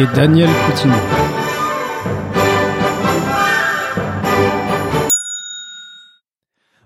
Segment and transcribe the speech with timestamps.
[0.00, 0.96] Et Daniel Coutinho.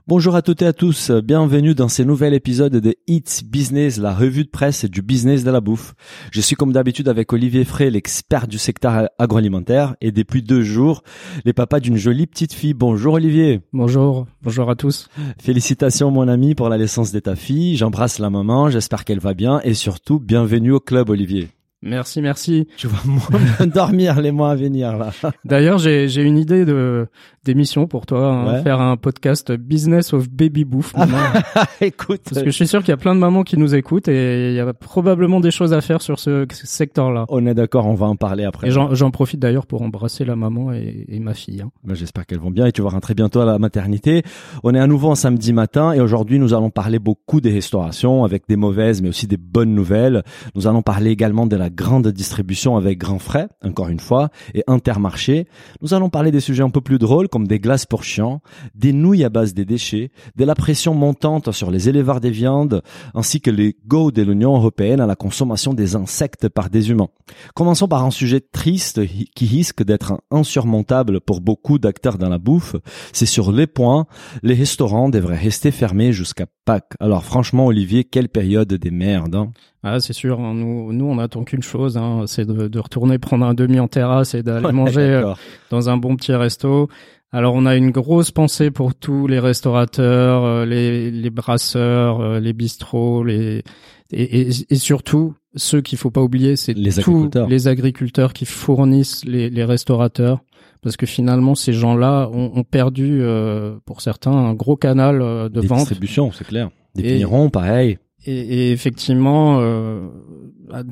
[0.06, 4.12] Bonjour à toutes et à tous, bienvenue dans ce nouvel épisode de It's Business, la
[4.12, 5.94] revue de presse du business de la bouffe.
[6.32, 11.02] Je suis comme d'habitude avec Olivier Frey, l'expert du secteur agroalimentaire, et depuis deux jours,
[11.46, 12.74] les papas d'une jolie petite fille.
[12.74, 13.62] Bonjour Olivier.
[13.72, 15.08] Bonjour, bonjour à tous.
[15.40, 17.74] Félicitations mon ami pour la naissance de ta fille.
[17.76, 21.48] J'embrasse la maman, j'espère qu'elle va bien, et surtout, bienvenue au club Olivier.
[21.80, 22.66] Merci, merci.
[22.76, 25.12] Tu vas moins dormir les mois à venir là.
[25.44, 27.06] D'ailleurs, j'ai j'ai une idée de
[27.48, 28.62] d'émission pour toi, hein, Ouais.
[28.62, 30.92] faire un podcast Business of Baby Bouffe.
[30.96, 31.06] Ah.
[31.80, 34.08] Écoute, Parce que je suis sûr qu'il y a plein de mamans qui nous écoutent
[34.08, 37.24] et il y a probablement des choses à faire sur ce secteur-là.
[37.30, 38.68] on est d'accord, on va en parler après.
[38.68, 41.62] Et j'en profite d'ailleurs pour embrasser la maman et, et ma fille.
[41.62, 41.70] hein.
[41.84, 44.22] Ben, J'espère qu'elles vont bien et tu vas rentrer bientôt à la maternité.
[44.62, 48.24] On est à nouveau en samedi matin et aujourd'hui nous allons parler beaucoup des restaurations
[48.24, 50.22] avec des mauvaises mais aussi des bonnes nouvelles.
[50.54, 54.62] Nous allons parler également de la grande distribution avec Grand Frais, encore une fois, et
[54.66, 55.46] Intermarché.
[55.82, 58.40] Nous allons parler des sujets un peu plus drôles comme des glaces pour chiens,
[58.74, 62.82] des nouilles à base des déchets, de la pression montante sur les éleveurs des viandes,
[63.14, 67.10] ainsi que les go de l'Union européenne à la consommation des insectes par des humains.
[67.54, 69.00] Commençons par un sujet triste
[69.36, 72.74] qui risque d'être insurmontable pour beaucoup d'acteurs dans la bouffe.
[73.12, 74.06] C'est sur les points,
[74.42, 76.94] les restaurants devraient rester fermés jusqu'à Pâques.
[76.98, 79.36] Alors franchement, Olivier, quelle période des merdes.
[79.36, 79.52] hein.
[79.82, 80.40] Ah, c'est sûr.
[80.40, 83.78] hein, Nous, nous, on attend qu'une chose, hein, c'est de, de retourner prendre un demi
[83.78, 85.32] en terrasse et d'aller Ouais, manger euh,
[85.70, 86.88] dans un bon petit resto.
[87.30, 92.40] Alors on a une grosse pensée pour tous les restaurateurs, euh, les, les brasseurs, euh,
[92.40, 93.62] les bistrots, les
[94.10, 97.48] et, et, et surtout ceux qu'il faut pas oublier, c'est Les tous agriculteurs.
[97.48, 100.40] les agriculteurs qui fournissent les, les restaurateurs,
[100.82, 105.60] parce que finalement ces gens-là ont, ont perdu euh, pour certains un gros canal de
[105.60, 105.80] Des vente.
[105.80, 106.70] distributions, c'est clair.
[106.94, 107.98] Des vignerons, pareil.
[108.30, 110.08] Et, effectivement, euh,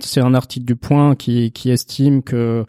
[0.01, 2.65] c'est un article du Point qui estime que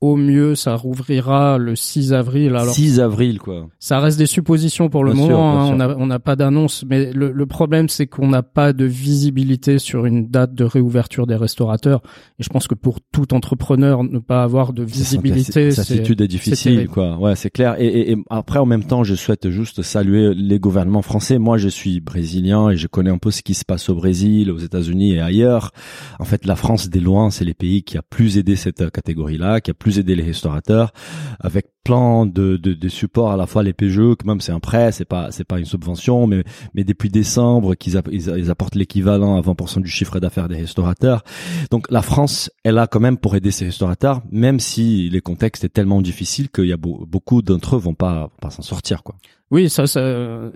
[0.00, 2.48] au mieux ça rouvrira le 6 avril.
[2.56, 3.68] Alors 6 avril, quoi.
[3.78, 5.60] ça reste des suppositions pour le Bien moment.
[5.70, 9.78] hein, on n'a pas d'annonce, mais le, le problème c'est qu'on n'a pas de visibilité
[9.78, 12.00] sur une date de réouverture des restaurateurs.
[12.38, 16.28] Et je pense que pour tout entrepreneur, ne pas avoir de visibilité, c'est attitude est
[16.28, 17.18] difficile, quoi.
[17.18, 17.76] Ouais, c'est clair.
[17.78, 21.38] Et, et- et après, en même temps, je souhaite juste saluer les gouvernements français.
[21.38, 24.50] Moi, je suis brésilien et je connais un peu ce qui se passe au Brésil,
[24.50, 25.70] aux États-Unis et ailleurs.
[26.18, 29.60] En fait, la France, des loin, c'est les pays qui a plus aidé cette catégorie-là,
[29.60, 30.92] qui a plus aidé les restaurateurs,
[31.40, 35.04] avec plein de, supports à la fois les PGE, que même c'est un prêt, c'est
[35.04, 39.80] pas c'est pas une subvention, mais mais depuis décembre qu'ils ils, apportent l'équivalent à 20%
[39.80, 41.22] du chiffre d'affaires des restaurateurs.
[41.70, 45.64] Donc la France est là quand même pour aider ces restaurateurs, même si les contextes
[45.64, 48.62] est tellement difficile qu'il y a beau- beaucoup d'entre eux vont pas vont pas s'en
[48.62, 49.16] sortir quoi.
[49.50, 50.00] Oui, ça, ça,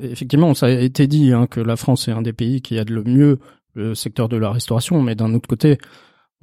[0.01, 2.91] effectivement, ça a été dit hein, que la France est un des pays qui aide
[2.91, 3.41] le mieux
[3.75, 5.79] le secteur de la restauration, mais d'un autre côté,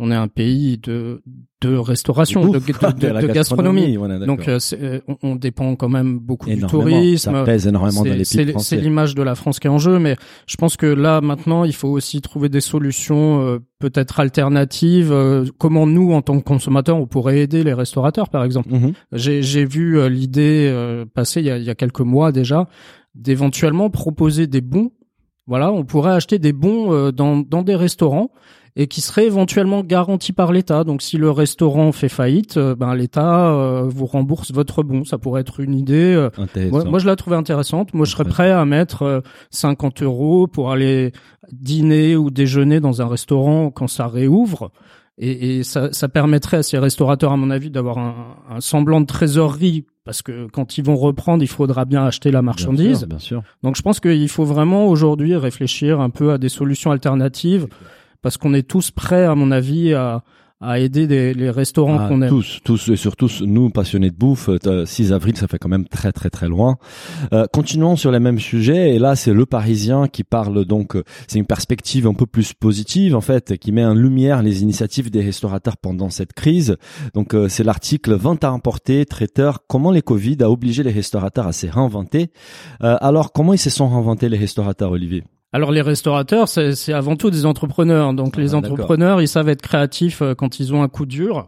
[0.01, 1.21] on est un pays de
[1.61, 3.95] de restauration, de, Bouffe, de- de- la de gastronomie.
[4.25, 7.31] Donc, euh, euh, on, dépend quand même beaucoup du tourisme.
[7.31, 8.77] ça pèse énormément dans C'est- les C'est pays c'est français.
[8.77, 10.15] l'image de la France qui est en jeu, mais
[10.47, 15.11] je pense que là maintenant, il faut aussi trouver des solutions euh, peut-être alternatives.
[15.11, 18.69] euh, comment nous, en tant que consommateurs, on pourrait aider les restaurateurs, par exemple.
[18.73, 18.93] Mhm.
[19.13, 22.67] J'ai j'ai vu l'idée euh, passer il y, a, il y a quelques mois déjà
[23.13, 24.91] d'éventuellement proposer des bons.
[25.47, 28.31] Voilà, on pourrait acheter des bons euh, dans, dans des restaurants
[28.75, 30.83] et qui seraient éventuellement garantis par l'État.
[30.83, 35.03] Donc si le restaurant fait faillite, euh, ben l'État euh, vous rembourse votre bon.
[35.03, 36.13] Ça pourrait être une idée.
[36.15, 36.29] euh,
[36.69, 37.93] moi, moi, je la trouvais intéressante.
[37.93, 41.11] Moi, je serais prêt à mettre euh, 50 euros pour aller
[41.51, 44.71] dîner ou déjeuner dans un restaurant quand ça réouvre.
[45.17, 48.15] Et, et ça, ça permettrait à ces restaurateurs, à mon avis, d'avoir un,
[48.49, 49.85] un semblant de trésorerie.
[50.03, 52.99] Parce que quand ils vont reprendre, il faudra bien acheter la Bien marchandise.
[52.99, 53.43] sûr, bien sûr.
[53.61, 57.67] Donc je pense qu'il faut vraiment aujourd'hui réfléchir un peu à des solutions alternatives.
[58.21, 60.23] Parce qu'on est tous prêts, à mon avis, à,
[60.63, 62.29] à aider des- les restaurants Ah, qu'on aime.
[62.29, 64.47] tous, tous et surtout nous passionnés de bouffe.
[64.67, 66.77] euh, 6 avril, ça fait quand même très très très loin.
[67.33, 70.95] Euh, continuons sur les mêmes sujets et là c'est le Parisien qui parle donc.
[70.95, 74.61] euh, C'est une perspective un peu plus positive en fait, qui met en lumière les
[74.61, 76.77] initiatives des restaurateurs pendant cette crise.
[77.15, 79.61] Donc euh, c'est l'article Vente à emporter, traiteur.
[79.67, 82.29] Comment les Covid a obligé les restaurateurs à se réinventer.
[82.83, 85.23] Euh, alors comment ils se sont réinventés les restaurateurs, Olivier?
[85.53, 88.13] Alors les restaurateurs, c'est avant tout des entrepreneurs.
[88.13, 91.47] Donc les Ah, entrepreneurs, ils savent être créatifs euh, quand ils ont un coup dur.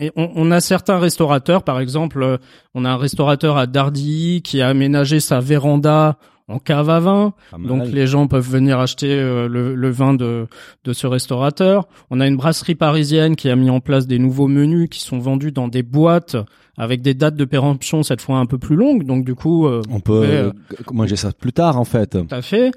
[0.00, 2.36] Et on, on a certains restaurateurs, par exemple, euh,
[2.74, 6.18] on a un restaurateur à Dardilly qui a aménagé sa véranda
[6.48, 7.34] en cave à vin.
[7.58, 10.46] Donc les gens peuvent venir acheter euh, le, le vin de,
[10.84, 11.86] de ce restaurateur.
[12.10, 15.18] On a une brasserie parisienne qui a mis en place des nouveaux menus qui sont
[15.18, 16.36] vendus dans des boîtes
[16.78, 19.04] avec des dates de péremption cette fois un peu plus longues.
[19.04, 20.52] Donc du coup, euh, On peut euh,
[20.92, 22.10] manger ça plus tard en fait.
[22.12, 22.70] tout à fait.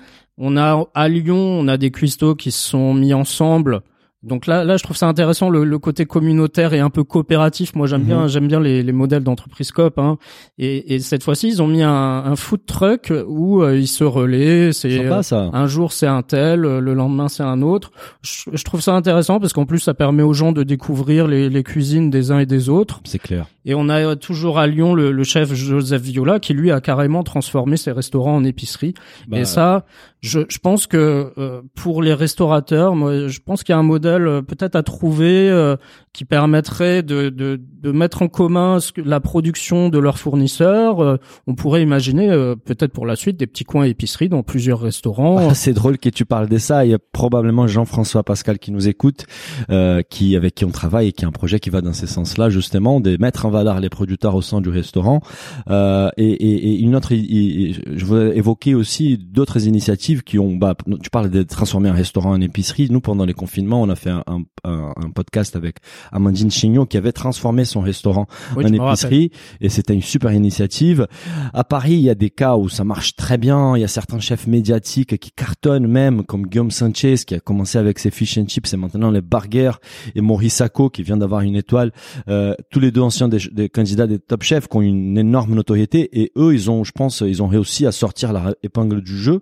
[0.44, 3.84] On a à Lyon, on a des cuistots qui se sont mis ensemble.
[4.24, 7.74] Donc là, là, je trouve ça intéressant le, le côté communautaire et un peu coopératif.
[7.76, 8.08] Moi, j'aime Mhm.
[8.08, 9.98] bien, j'aime bien les, les modèles d'entreprise coop.
[9.98, 10.18] Hein.
[10.60, 14.04] Et, et cette fois-ci, ils ont mis un, un food truck où euh, ils se
[14.04, 14.74] relaient.
[14.74, 15.22] C'est euh,
[15.54, 17.92] un jour c'est un tel, euh, le lendemain c'est un autre.
[18.22, 21.50] Je, je trouve ça intéressant parce qu'en plus ça permet aux gens de découvrir les,
[21.50, 23.02] les cuisines des uns et des autres.
[23.06, 23.48] C'est clair.
[23.66, 26.80] Et on a euh, toujours à Lyon le, le chef Joseph Viola qui lui a
[26.82, 28.94] carrément transformé ses restaurants en épicerie.
[29.28, 29.86] Bah, Et ça,
[30.22, 33.84] je, je pense que euh, pour les restaurateurs, moi, je pense qu'il y a un
[33.84, 35.76] modèle euh, peut-être à trouver euh,
[36.14, 41.00] qui permettrait de, de, de mettre en commun la production de leurs fournisseurs.
[41.02, 41.18] Euh,
[41.48, 42.30] on pourrait imaginer
[42.66, 45.50] peut-être pour la suite des petits coins épicerie dans plusieurs restaurants.
[45.54, 46.86] C'est drôle que tu parles de ça.
[46.86, 49.26] Il y a probablement Jean-François Pascal qui nous écoute,
[49.70, 52.08] euh, qui avec qui on travaille et qui a un projet qui va dans ce
[52.08, 55.22] sens-là, justement, de mettre en valeur les producteurs au sein du restaurant.
[55.70, 60.56] Euh, et, et, et une autre, i- je voudrais évoquer aussi d'autres initiatives qui ont.
[60.56, 62.88] Bah, tu parles de transformer un restaurant en épicerie.
[62.90, 65.78] Nous, pendant les confinements, on a fait un, un, un- podcast avec
[66.12, 71.08] Amandine Chignot qui avait transformé son restaurant Oui, en épicerie et c'était une super initiative.
[71.54, 73.76] À Paris, il y a des cas où ça marche très bien.
[73.76, 77.78] Il y a certains chefs médiatiques qui cartonnent même, comme Guillaume Sanchez qui a commencé
[77.78, 79.74] avec ses fish and chips et maintenant les burgers
[80.16, 81.92] et Maurice Sacco qui vient d'avoir une étoile.
[82.28, 85.54] Euh, tous les deux anciens des, des candidats des top chefs qui ont une énorme
[85.56, 89.18] notoriété et eux, ils ont, je pense, ils ont réussi à sortir la épingle du
[89.18, 89.42] jeu.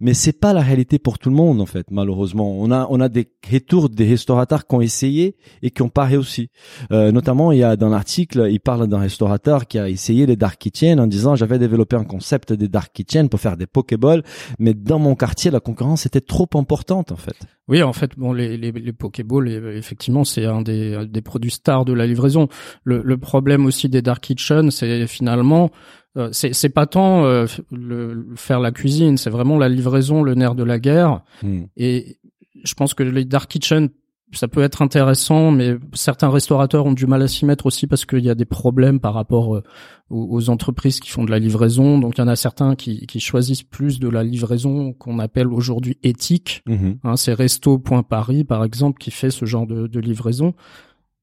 [0.00, 2.58] Mais c'est pas la réalité pour tout le monde en fait, malheureusement.
[2.58, 6.04] On a, on a des retours des restaurateurs qui ont essayé et qui ont pas
[6.04, 6.48] réussi.
[6.90, 10.36] Euh, notamment, il y a dans l'article, il parle d'un restaurateur qui a essayé les
[10.36, 14.22] dark kitchen en disant j'avais développé un concept des dark kitchen pour faire des pokéballs,
[14.58, 17.36] mais dans mon quartier, la concurrence était trop importante en fait.
[17.68, 21.52] Oui, en fait, bon, les, les, les Pokéballs, euh, effectivement, c'est un des, des produits
[21.52, 22.48] stars de la livraison.
[22.82, 25.70] Le, le problème aussi des dark kitchen, c'est finalement,
[26.16, 30.34] euh, c'est c'est pas tant euh, le, faire la cuisine, c'est vraiment la livraison, le
[30.34, 31.22] nerf de la guerre.
[31.44, 31.66] Hmm.
[31.76, 32.18] Et
[32.64, 33.90] je pense que les dark kitchen,
[34.32, 38.04] ça peut être intéressant, mais certains restaurateurs ont du mal à s'y mettre aussi parce
[38.04, 39.62] qu'il y a des problèmes par rapport euh,
[40.08, 41.98] aux, entreprises qui font de la livraison.
[41.98, 45.48] Donc, il y en a certains qui, qui choisissent plus de la livraison qu'on appelle
[45.48, 46.62] aujourd'hui éthique.
[46.66, 46.98] Mhm.
[47.02, 50.54] Hein, c'est Resto.Paris, par exemple, qui fait ce genre de, de livraison.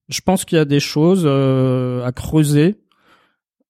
[0.10, 2.76] Je pense qu'il y a des choses euh, à creuser.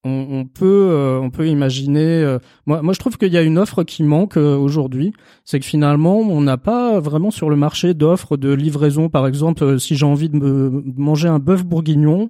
[0.03, 2.23] On, peut, euh, on peut imaginer.
[2.23, 5.11] euh, moi, moi, je trouve qu'il y a une offre qui manque euh, aujourd'hui.
[5.43, 9.09] C'est que finalement, on n'a pas vraiment sur le marché d'offres de livraison.
[9.09, 12.29] Par exemple, euh, si j'ai envie de me manger un bœuf bourguignon,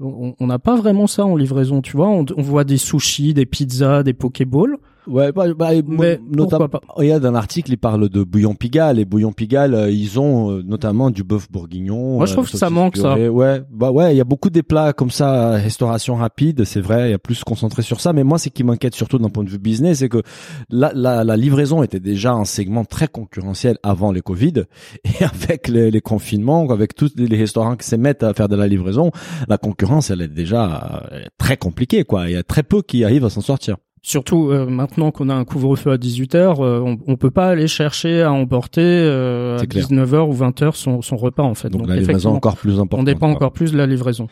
[0.00, 1.82] on n'a pas vraiment ça en livraison.
[1.82, 4.76] Tu vois, on, on voit des sushis, des pizzas, des pokéballs.
[5.08, 8.54] Ouais, bah, bah, Mais notamment, pas il y a dans l'article, il parle de bouillon
[8.54, 8.98] Pigalle.
[8.98, 12.16] Et bouillon Pigalle, euh, ils ont euh, notamment du bœuf bourguignon.
[12.16, 13.16] Moi, je euh, trouve que ça manque, ça.
[13.18, 17.08] Ouais, bah ouais, il y a beaucoup des plats comme ça, restauration rapide, c'est vrai,
[17.08, 18.12] il y a plus concentré sur ça.
[18.12, 20.22] Mais moi, ce qui m'inquiète surtout d'un point de vue business, c'est que
[20.70, 24.64] la, la, la livraison était déjà un segment très concurrentiel avant les Covid.
[25.04, 28.56] Et avec les, les confinements, avec tous les restaurants qui se mettent à faire de
[28.56, 29.10] la livraison,
[29.48, 32.28] la concurrence, elle est déjà très compliquée, quoi.
[32.28, 33.76] Il y a très peu qui arrivent à s'en sortir.
[34.08, 38.22] Surtout euh, maintenant qu'on a un couvre-feu à 18h, on, on peut pas aller chercher
[38.22, 39.84] à emporter euh, à C'est clair.
[39.84, 41.68] 19h ou 20h son, son repas en fait.
[41.68, 43.00] Donc, la livraison encore plus importante.
[43.00, 43.34] on dépend quoi.
[43.36, 44.26] encore plus de la livraison.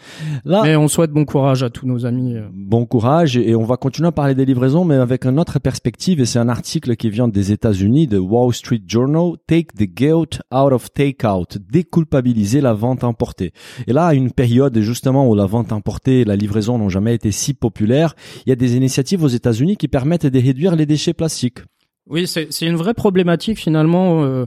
[0.46, 2.36] Là, Mais on souhaite bon courage à tous nos amis.
[2.36, 2.48] euh.
[2.54, 6.20] Bon courage et on va continuer à parler des livraisons mais avec une autre perspective
[6.20, 10.40] et c'est un article qui vient des États-Unis de Wall Street Journal Take the guilt
[10.54, 13.52] out of takeout déculpabiliser la vente emportée.
[13.86, 17.14] Et là à une période justement où la vente emportée et la livraison n'ont jamais
[17.14, 18.14] été si populaires,
[18.46, 21.58] il y a des initiatives aux États-Unis qui permettent de réduire les déchets plastiques.
[22.08, 24.22] Oui, c'est une vraie problématique finalement.
[24.22, 24.46] euh,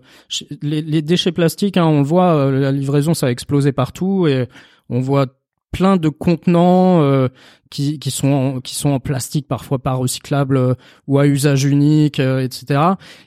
[0.61, 4.27] les, les déchets plastiques, hein, on le voit, euh, la livraison ça a explosé partout
[4.27, 4.47] et
[4.87, 5.25] on voit
[5.71, 7.27] plein de contenants euh,
[7.69, 10.73] qui, qui sont en, qui sont en plastique parfois pas recyclables euh,
[11.07, 12.81] ou à usage unique, euh, etc.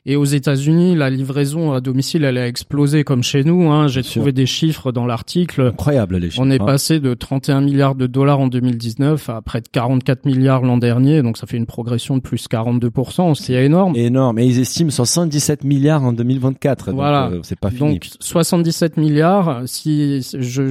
[0.06, 3.70] Et aux États-Unis, la livraison à domicile elle a explosé comme chez nous.
[3.70, 3.86] Hein.
[3.86, 4.20] J'ai sûr.
[4.20, 5.68] trouvé des chiffres dans l'article.
[5.68, 6.42] Incroyable les chiffres.
[6.42, 6.64] On est hein.
[6.64, 11.22] passé de 31 milliards de dollars en 2019 à près de 44 milliards l'an dernier,
[11.22, 13.94] donc ça fait une progression de plus 42%, c'est énorme.
[13.96, 16.86] énorme et ils estiment 77 milliards en 2024.
[16.86, 17.28] Donc, Voilà.
[17.30, 17.94] euh, c'est pas fini.
[17.94, 19.62] Donc 77 milliards.
[19.66, 20.62] Si je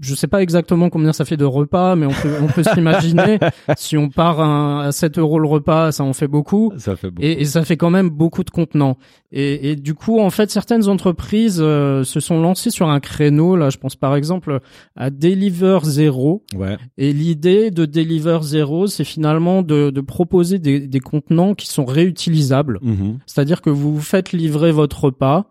[0.00, 3.38] je sais pas exactement combien ça fait de repas, mais on peut, on peut s'imaginer
[3.76, 6.72] si on part à 7 euros le repas, ça en fait beaucoup.
[6.76, 7.26] Ça fait beaucoup.
[7.26, 8.98] Et, et ça fait quand même beaucoup de contenants.
[9.32, 13.56] Et, et du coup, en fait, certaines entreprises euh, se sont lancées sur un créneau.
[13.56, 14.60] Là, je pense par exemple
[14.94, 16.44] à Deliver Zero.
[16.54, 16.76] Ouais.
[16.98, 21.84] Et l'idée de Deliver Zero, c'est finalement de, de proposer des, des contenants qui sont
[21.84, 22.78] réutilisables.
[22.82, 23.18] Mhm.
[23.26, 25.46] C'est-à-dire que vous vous faites livrer votre repas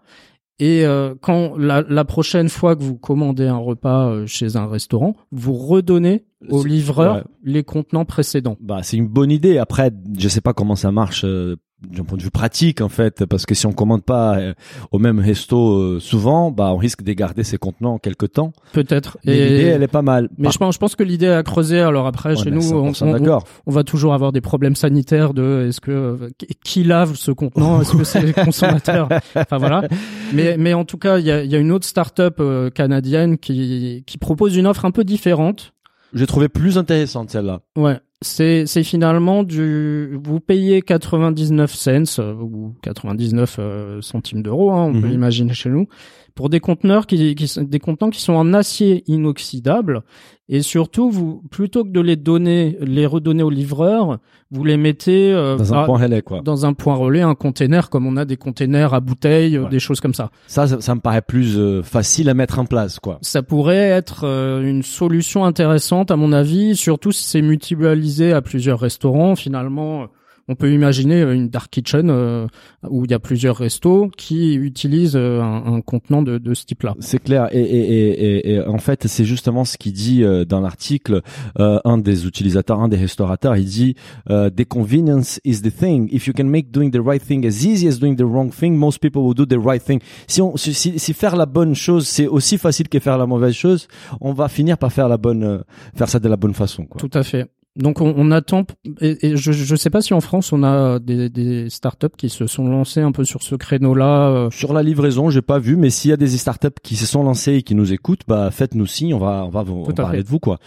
[0.60, 4.68] et euh, quand la, la prochaine fois que vous commandez un repas euh, chez un
[4.68, 7.24] restaurant, vous redonnez au livreur ouais.
[7.44, 8.56] les contenants précédents.
[8.62, 9.58] Bah, c'est une bonne idée.
[9.58, 11.58] Après, je sais pas comment ça marche euh,
[11.92, 14.54] d'un point de vue pratique en fait, parce que si on commande pas euh,
[14.92, 18.54] au même resto euh, souvent, bah, on risque de garder ces contenants quelque temps.
[18.74, 19.18] Peut-être.
[19.26, 20.30] Et- l'idée, elle est pas mal.
[20.38, 21.80] Mais Par- je pense, je pense que l'idée à creuser.
[21.80, 23.44] Alors après, Ouais, chez nous, on, 100% on- d'accord.
[23.66, 26.30] on va toujours avoir des problèmes sanitaires de est-ce que euh,
[26.64, 29.08] qui- lave ce contenant, est-ce que c'est les consommateurs?
[29.36, 29.88] Enfin voilà.
[30.34, 32.42] Mais mais en tout cas, il y a, y a une autre start-up
[32.74, 35.74] canadienne qui qui propose une offre un peu différente.
[36.14, 37.60] J'ai trouvé plus intéressante celle-là.
[37.78, 44.72] Ouais, c'est c'est finalement du vous payez 99 cents euh, ou 99 euh, centimes d'euros,
[44.72, 45.12] hein, on peut Mhm.
[45.12, 45.88] l'imaginer chez nous,
[46.36, 50.02] pour des conteneurs qui, qui des contenants qui sont en acier inoxydable
[50.48, 54.20] et surtout vous plutôt que de les donner les redonner au livreur,
[54.52, 56.42] vous les mettez euh, Dans un à- point relais, quoi.
[56.44, 59.70] dans un point relais, un container comme on a des containers à bouteilles, Ouais.
[59.70, 60.30] des choses comme ça.
[60.46, 63.18] Ça, ça, ça me paraît plus euh, facile à mettre en place, quoi.
[63.22, 68.42] Ça pourrait être euh, une solution intéressante à mon avis, surtout si c'est mutualisé à
[68.42, 69.36] plusieurs restaurants.
[69.36, 70.08] Finalement,
[70.48, 72.48] on peut imaginer une dark kitchen euh,
[72.88, 76.66] où il y a plusieurs restos qui utilisent euh, un, un contenant de, de ce
[76.66, 76.96] type-là.
[77.00, 77.48] C'est clair.
[77.52, 81.22] Et, et, et, et, en fait, c'est justement ce qu'il dit euh, dans l'article.
[81.60, 83.96] Euh, un des utilisateurs, un des restaurateurs, il dit
[84.30, 86.10] euh, "The convenience is the thing.
[86.12, 88.76] If you can make doing the right thing as easy as doing the wrong thing,
[88.76, 91.76] most people will do the right thing." Si on, si, si si faire la bonne
[91.76, 93.88] chose, c'est aussi facile que faire la mauvaise chose,
[94.22, 95.60] on va finir par faire la bonne, euh,
[95.96, 97.00] faire ça de la bonne façon, quoi.
[97.00, 97.48] Tout à fait.
[97.76, 98.66] Donc on, on attend
[99.02, 102.30] et, et je je sais pas si en France on a des, des startups qui
[102.30, 104.30] se sont lancées un peu sur ce créneau-là.
[104.30, 107.06] euh, Sur la livraison, j'ai pas vu, mais s'il y a des startups qui se
[107.06, 110.24] sont lancées et qui nous écoutent, bah faites-nous signe, on va on va vous parler
[110.24, 110.58] de vous quoi.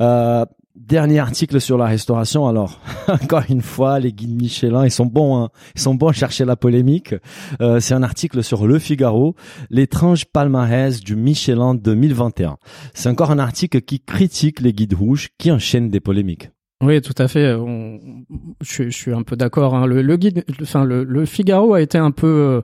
[0.00, 0.44] Euh,
[0.76, 2.46] dernier article sur la restauration.
[2.46, 5.48] Alors encore une fois, les guides Michelin, ils sont bons, hein.
[5.74, 7.14] ils sont bons à chercher la polémique.
[7.62, 9.34] Euh, c'est un article sur Le Figaro,
[9.70, 12.58] l'étrange palmarès du Michelin 2021.
[12.94, 16.50] C'est encore un article qui critique les guides rouges, qui enchaînent des polémiques.
[16.82, 17.54] Oui, tout à fait.
[17.54, 18.24] On-
[18.60, 19.74] je, suis- je suis un peu d'accord.
[19.74, 19.86] hein.
[19.86, 22.62] Le, le guide, enfin le, le Figaro a été un peu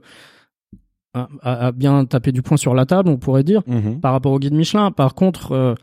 [1.17, 3.61] euh, a, a bien tapé du poing sur la table, on pourrait dire,
[4.01, 4.91] par rapport au guide Michelin.
[4.91, 5.75] Par contre, euh,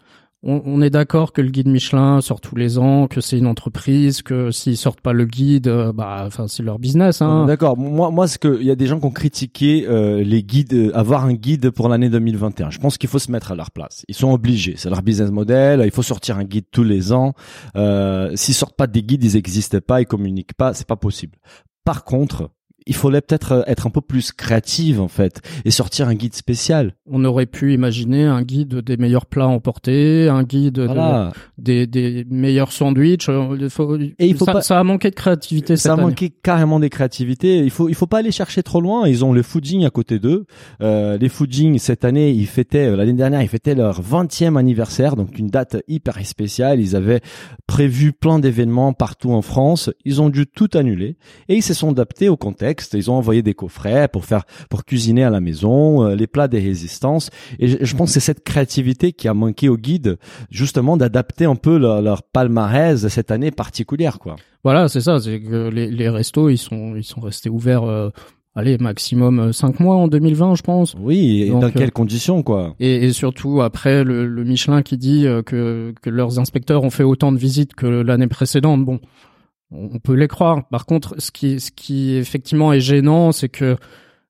[0.44, 3.46] on, on est d'accord que le guide Michelin sort tous les ans, que c'est une
[3.46, 7.22] entreprise, que s'ils sortent pas le guide, euh, bah, enfin c'est leur business.
[7.22, 7.46] Hein.
[7.46, 7.76] D'accord.
[7.76, 10.74] Moi, moi, ce que il y a des gens qui ont critiqué euh, les guides,
[10.74, 12.70] euh, avoir un guide pour l'année 2021.
[12.70, 14.04] Je pense qu'il faut se mettre à leur place.
[14.08, 14.74] Ils sont obligés.
[14.76, 15.82] C'est leur business model.
[15.84, 17.34] Il faut sortir un guide tous les ans.
[17.76, 20.74] Euh, S'ils sortent pas des guides, ils existent pas, ils communiquent pas.
[20.74, 21.38] C'est pas possible.
[21.84, 22.50] Par contre,
[22.86, 26.34] il fallait peut-être euh, être un peu plus créative en fait et sortir un guide
[26.34, 26.94] spécial.
[27.10, 32.24] On aurait pu imaginer un guide des meilleurs plats emportés, un guide de- des, des
[32.30, 33.28] meilleurs sandwichs.
[33.28, 35.92] Euh, il faut- Et il faut ça, pas- ça a manqué de créativité cette Ça
[35.94, 36.02] année.
[36.02, 37.58] manquait carrément des créativités.
[37.58, 39.06] Il faut, il faut pas aller chercher trop loin.
[39.06, 40.46] Ils ont le Fooding à côté d'eux.
[40.80, 45.16] Euh, les Fooding cette année, ils fêtaient euh, l'année dernière, ils fêtaient leur 20e anniversaire,
[45.16, 46.80] donc une date hyper spéciale.
[46.80, 47.20] Ils avaient
[47.66, 49.90] prévu plein d'événements partout en France.
[50.04, 51.16] Ils ont dû tout annuler
[51.48, 52.71] et ils se sont adaptés au contexte.
[52.94, 56.48] Ils ont envoyé des coffrets pour faire, pour cuisiner à la maison, euh, les plats
[56.48, 57.30] des résistances.
[57.58, 60.18] Et je, je pense que c'est cette créativité qui a manqué au guide,
[60.50, 64.36] justement, d'adapter un peu leur, leur palmarès cette année particulière, quoi.
[64.64, 65.18] Voilà, c'est ça.
[65.20, 67.82] C'est que les, les restos, ils sont, ils sont restés ouverts.
[67.84, 68.10] euh,
[68.54, 70.94] allez, maximum 5 mois en 2020, je pense.
[71.00, 72.74] Oui, et Donc, dans euh, quelles conditions, quoi?
[72.78, 76.90] Et, et surtout après le, le Michelin qui dit euh, que, que leurs inspecteurs ont
[76.90, 78.84] fait autant de visites que l'année précédente.
[78.84, 79.00] Bon,
[79.72, 80.68] on peut les croire.
[80.68, 83.76] Par contre, ce qui, ce qui effectivement est gênant, c'est que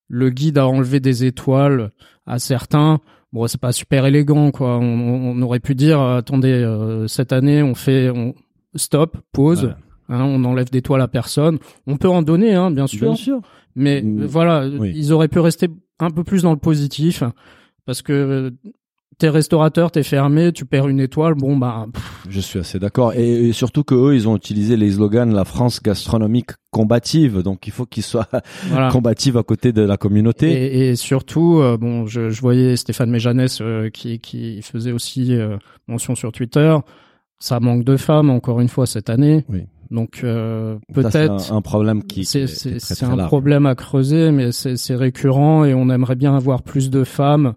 [0.09, 1.91] le guide a enlevé des étoiles
[2.27, 3.01] à certains.
[3.33, 4.79] Bon, c'est pas super élégant, quoi.
[4.79, 8.35] On, aurait pu dire, attendez, euh, cette année, on fait, on
[8.75, 9.75] stop, pause.
[10.09, 10.23] Voilà.
[10.23, 11.59] hein, on enlève d'étoiles à personne.
[11.87, 13.07] On peut en donner, hein, bien sûr.
[13.09, 13.41] Bien sûr.
[13.75, 14.93] Mais voilà, Oui.
[14.95, 15.69] ils auraient pu rester
[15.99, 17.23] un peu plus dans le positif
[17.87, 18.51] parce que euh,
[19.23, 23.13] t'es restaurateur, t'es fermé, tu perds une étoile, bon bah pff, Je suis assez d'accord.
[23.15, 27.39] Et, et surtout que eux, ils ont utilisé les slogans la France gastronomique combative.
[27.39, 28.27] Donc, il faut qu'ils soient
[28.67, 28.91] voilà.
[28.91, 30.51] combatifs à côté de la communauté.
[30.51, 35.37] Et, et surtout, euh, bon, je, je voyais Stéphane Méjanès euh, qui, qui faisait aussi
[35.37, 36.77] euh, mention sur Twitter.
[37.39, 39.45] Ça manque de femmes encore une fois cette année.
[39.49, 39.63] Oui.
[39.93, 42.47] Donc euh, peut-être un, problème qui, c'est
[43.03, 43.29] un large.
[43.29, 47.53] problème à creuser, mais c'est récurrent et on aimerait bien avoir plus de femmes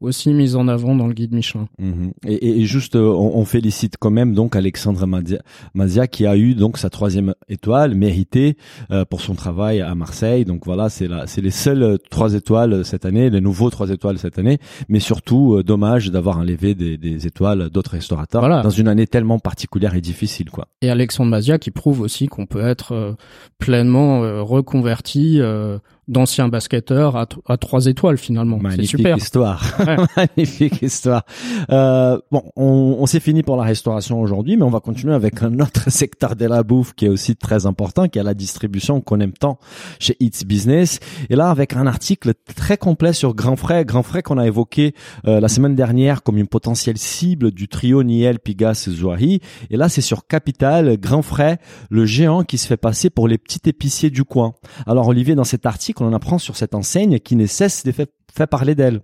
[0.00, 1.68] aussi mise en avant dans le guide Michelin.
[1.78, 2.12] Mhm.
[2.26, 5.38] Et, et, juste, euh, on, on, félicite quand même donc Alexandre Mazia,
[5.74, 8.56] Mazia, qui a eu donc sa troisième étoile méritée
[8.90, 10.44] euh, pour son travail à Marseille.
[10.44, 14.18] Donc voilà, c'est là, c'est les seules trois étoiles cette année, les nouveaux trois étoiles
[14.18, 14.58] cette année.
[14.88, 18.62] Mais surtout, euh, dommage d'avoir enlevé des, des étoiles d'autres restaurateurs voilà.
[18.62, 20.68] dans une année tellement particulière et difficile, quoi.
[20.82, 23.12] Et Alexandre Mazia qui prouve aussi qu'on peut être euh,
[23.58, 25.40] pleinement reconverti
[26.08, 28.60] d'anciens basketteurs à, à, trois étoiles finalement.
[28.76, 29.16] C'est super.
[29.16, 29.62] histoire.
[29.80, 29.96] Ouais.
[30.16, 31.24] Magnifique histoire.
[31.70, 35.42] Euh, bon, on, on s'est fini pour la restauration aujourd'hui, mais on va continuer avec
[35.42, 39.00] un autre secteur de la bouffe qui est aussi très important, qui est la distribution
[39.00, 39.58] qu'on aime tant
[39.98, 41.00] chez Eats Business.
[41.28, 44.94] Et là, avec un article très complet sur Grand Frais, Grand Frais qu'on a évoqué
[45.26, 49.40] euh, la semaine dernière comme une potentielle cible du trio Niel, Pigas, Zouahi.
[49.70, 51.58] Et là, c'est sur Capital, Grand Frais,
[51.90, 54.54] le géant qui se fait passer pour les petits épiciers du coin.
[54.86, 57.90] Alors Olivier, dans cet article, qu'on en apprend sur cette enseigne qui ne cesse de
[57.92, 59.00] faire, faire parler d'elle.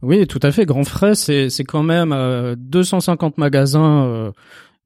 [0.00, 0.64] Oui, tout à fait.
[0.64, 4.30] Grand Frais, c'est quand même euh, 250 magasins euh,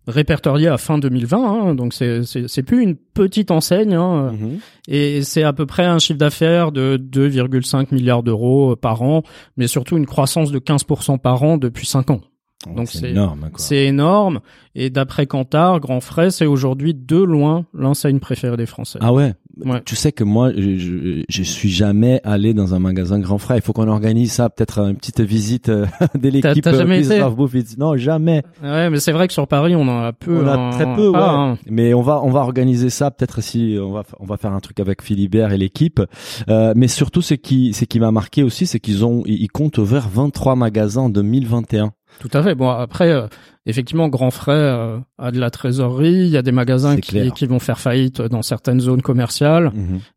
[0.07, 1.39] répertoriés à fin 2020.
[1.39, 3.95] Hein, donc c'est plus une petite enseigne.
[3.95, 4.59] Hein, Mhm.
[4.89, 9.23] Et c'est à peu près un chiffre d'affaires de 2,5 milliards d'euros par an,
[9.57, 12.21] mais surtout une croissance de 15% par an depuis 5 ans.
[12.67, 13.51] Donc c'est énorme.
[13.57, 14.41] C'est énorme.
[14.75, 18.99] Et d'après Kantar, Grand Frais, c'est aujourd'hui de loin l'enseigne préférée des Français.
[19.03, 19.35] Ah ouais.
[19.65, 19.83] Ouais.
[19.85, 23.57] Tu sais que moi, je, je, je suis jamais allé dans un magasin Grand Frais.
[23.57, 25.85] Il faut qu'on organise ça, peut-être une petite visite euh,
[26.19, 26.65] de l'équipe.
[26.65, 27.35] t'as jamais euh, été?
[27.35, 27.77] Bouffe Eats.
[27.77, 28.43] Non, jamais.
[28.63, 30.43] Ouais, mais c'est vrai que sur Paris, on en a peu.
[30.43, 30.71] On a hein.
[30.71, 31.19] très peu, ouais.
[31.19, 31.59] Hein.
[31.69, 34.61] Mais on va on va organiser ça peut-être si on va on va faire un
[34.61, 36.01] truc avec Philibert et l'équipe.
[36.49, 39.79] Euh, mais surtout ce qui ce qui m'a marqué aussi, c'est qu'ils ont ils comptent
[39.79, 41.93] ouvrir 23 magasins en 2021.
[42.19, 42.55] Tout à fait.
[42.55, 43.27] Bon, après, euh,
[43.67, 46.13] effectivement, Grand Frais euh, a de la trésorerie.
[46.25, 49.73] Il y a des magasins qui, qui vont faire faillite dans certaines zones commerciales.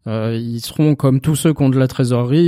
[0.08, 2.40] Euh, ils seront comme tous ceux qui ont de la trésorerie.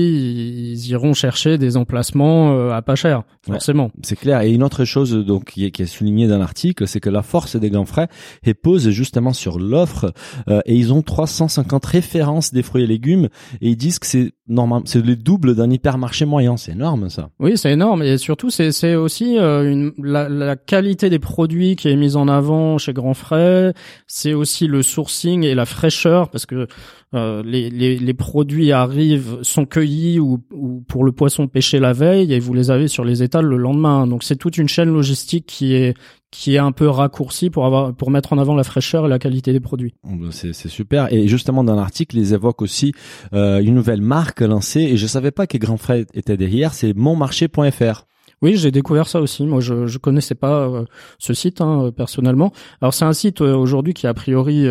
[0.73, 3.53] Ils iront chercher des emplacements euh, à pas cher, Ouais.
[3.53, 3.91] forcément.
[4.03, 4.41] C'est clair.
[4.41, 7.21] Et une autre chose donc qui est, qui est soulignée dans l'article, c'est que la
[7.21, 8.07] force des grands frais
[8.45, 10.13] repose justement sur l'offre.
[10.49, 13.29] euh, et ils ont 350 références des fruits et légumes.
[13.61, 16.57] Et ils disent que c'est normal, c'est le double d'un hypermarché moyen.
[16.57, 17.29] C'est énorme ça.
[17.39, 18.01] Oui, c'est énorme.
[18.03, 22.15] Et surtout, c'est c'est aussi euh, une, la, la qualité des produits qui est mise
[22.15, 23.73] en avant chez Grand Frais.
[24.07, 26.67] C'est aussi le sourcing et la fraîcheur, parce que
[27.13, 32.39] euh, les, produits arrivent, sont cueillis ou, ou pour le poisson pêché la veille, et
[32.39, 34.07] vous les avez sur les étals le lendemain.
[34.07, 35.95] Donc c'est toute une chaîne logistique qui est
[36.29, 39.19] qui est un peu raccourcie pour avoir pour mettre en avant la fraîcheur et la
[39.19, 39.93] qualité des produits.
[40.03, 41.11] Ben, C'est super.
[41.13, 42.93] Et justement dans l'article, ils évoquent aussi
[43.33, 44.81] euh, une nouvelle marque lancée.
[44.81, 46.73] Et je savais pas que Grand Frais était derrière.
[46.73, 48.05] C'est monmarché.fr.
[48.41, 49.45] Oui, j'ai découvert ça aussi.
[49.45, 50.85] Moi, je je connaissais pas euh,
[51.17, 52.51] ce site hein, euh, personnellement.
[52.81, 54.67] Alors, c'est un site euh, aujourd'hui qui a priori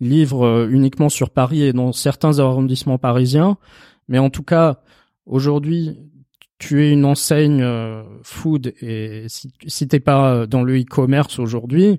[0.00, 3.56] livre uniquement sur Paris et dans certains arrondissements parisiens.
[4.08, 4.80] Mais en tout cas,
[5.26, 5.98] aujourd'hui,
[6.58, 7.64] tu es une enseigne
[8.22, 11.98] food et si, si t'es pas dans le e-commerce aujourd'hui,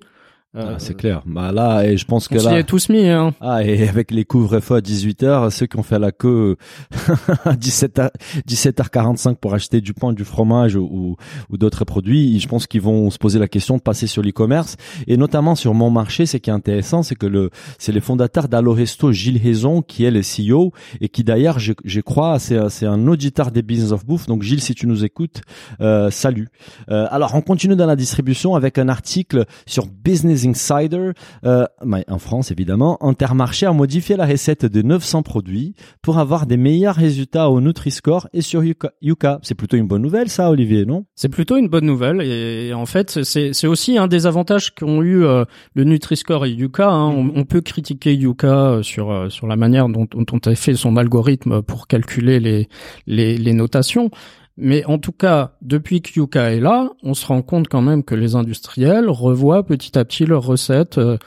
[0.56, 1.22] Ah, c'est clair.
[1.26, 2.60] Bah là, et je pense que on s'y là.
[2.60, 3.08] est tous mis.
[3.10, 3.34] Hein.
[3.42, 6.56] Ah, et avec les couvre-feux à 18h, ceux qui ont fait la queue
[7.46, 8.10] à 17h,
[8.48, 11.18] 17h45 pour acheter du pain, du fromage ou,
[11.50, 14.78] ou d'autres produits, je pense qu'ils vont se poser la question de passer sur l'e-commerce.
[15.08, 18.48] Et notamment sur mon marché, ce qui est intéressant, c'est que le, c'est les fondateurs
[18.48, 22.86] d'Alloresto, Gilles Hézon, qui est le CEO et qui d'ailleurs, je, je crois, c'est, c'est
[22.86, 24.28] un auditeur des Business of Bouffe.
[24.28, 25.42] Donc Gilles, si tu nous écoutes,
[25.82, 26.48] euh, salut.
[26.90, 31.12] Euh, alors, on continue dans la distribution avec un article sur Business Insider,
[31.46, 32.98] euh, mais en France évidemment.
[33.02, 38.28] Intermarché a modifié la recette de 900 produits pour avoir des meilleurs résultats au Nutri-Score
[38.34, 39.40] et sur Yuka.
[39.42, 41.06] C'est plutôt une bonne nouvelle ça, Olivier, non?
[41.16, 45.24] C'est plutôt une bonne nouvelle et, en fait c'est aussi un des avantages qu'ont eu
[45.24, 46.90] euh, le Nutri-Score et Yuka.
[46.90, 47.32] Hein.
[47.36, 50.74] On, peut critiquer Yuka euh, sur euh, sur la manière dont, dont on a fait
[50.74, 52.68] son algorithme pour calculer les,
[53.08, 54.10] les notations.
[54.58, 58.04] Mais en tout cas, depuis que Yuka est là, on se rend compte quand même
[58.04, 60.98] que les industriels revoient petit à petit leurs recettes.
[60.98, 61.18] Euh,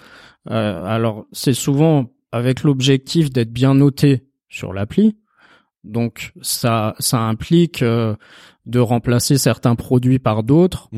[0.50, 5.18] euh, alors c'est souvent avec l'objectif d'être bien noté sur l'appli.
[5.84, 8.16] Donc ça ça implique euh,
[8.68, 10.88] de remplacer certains produits par d'autres.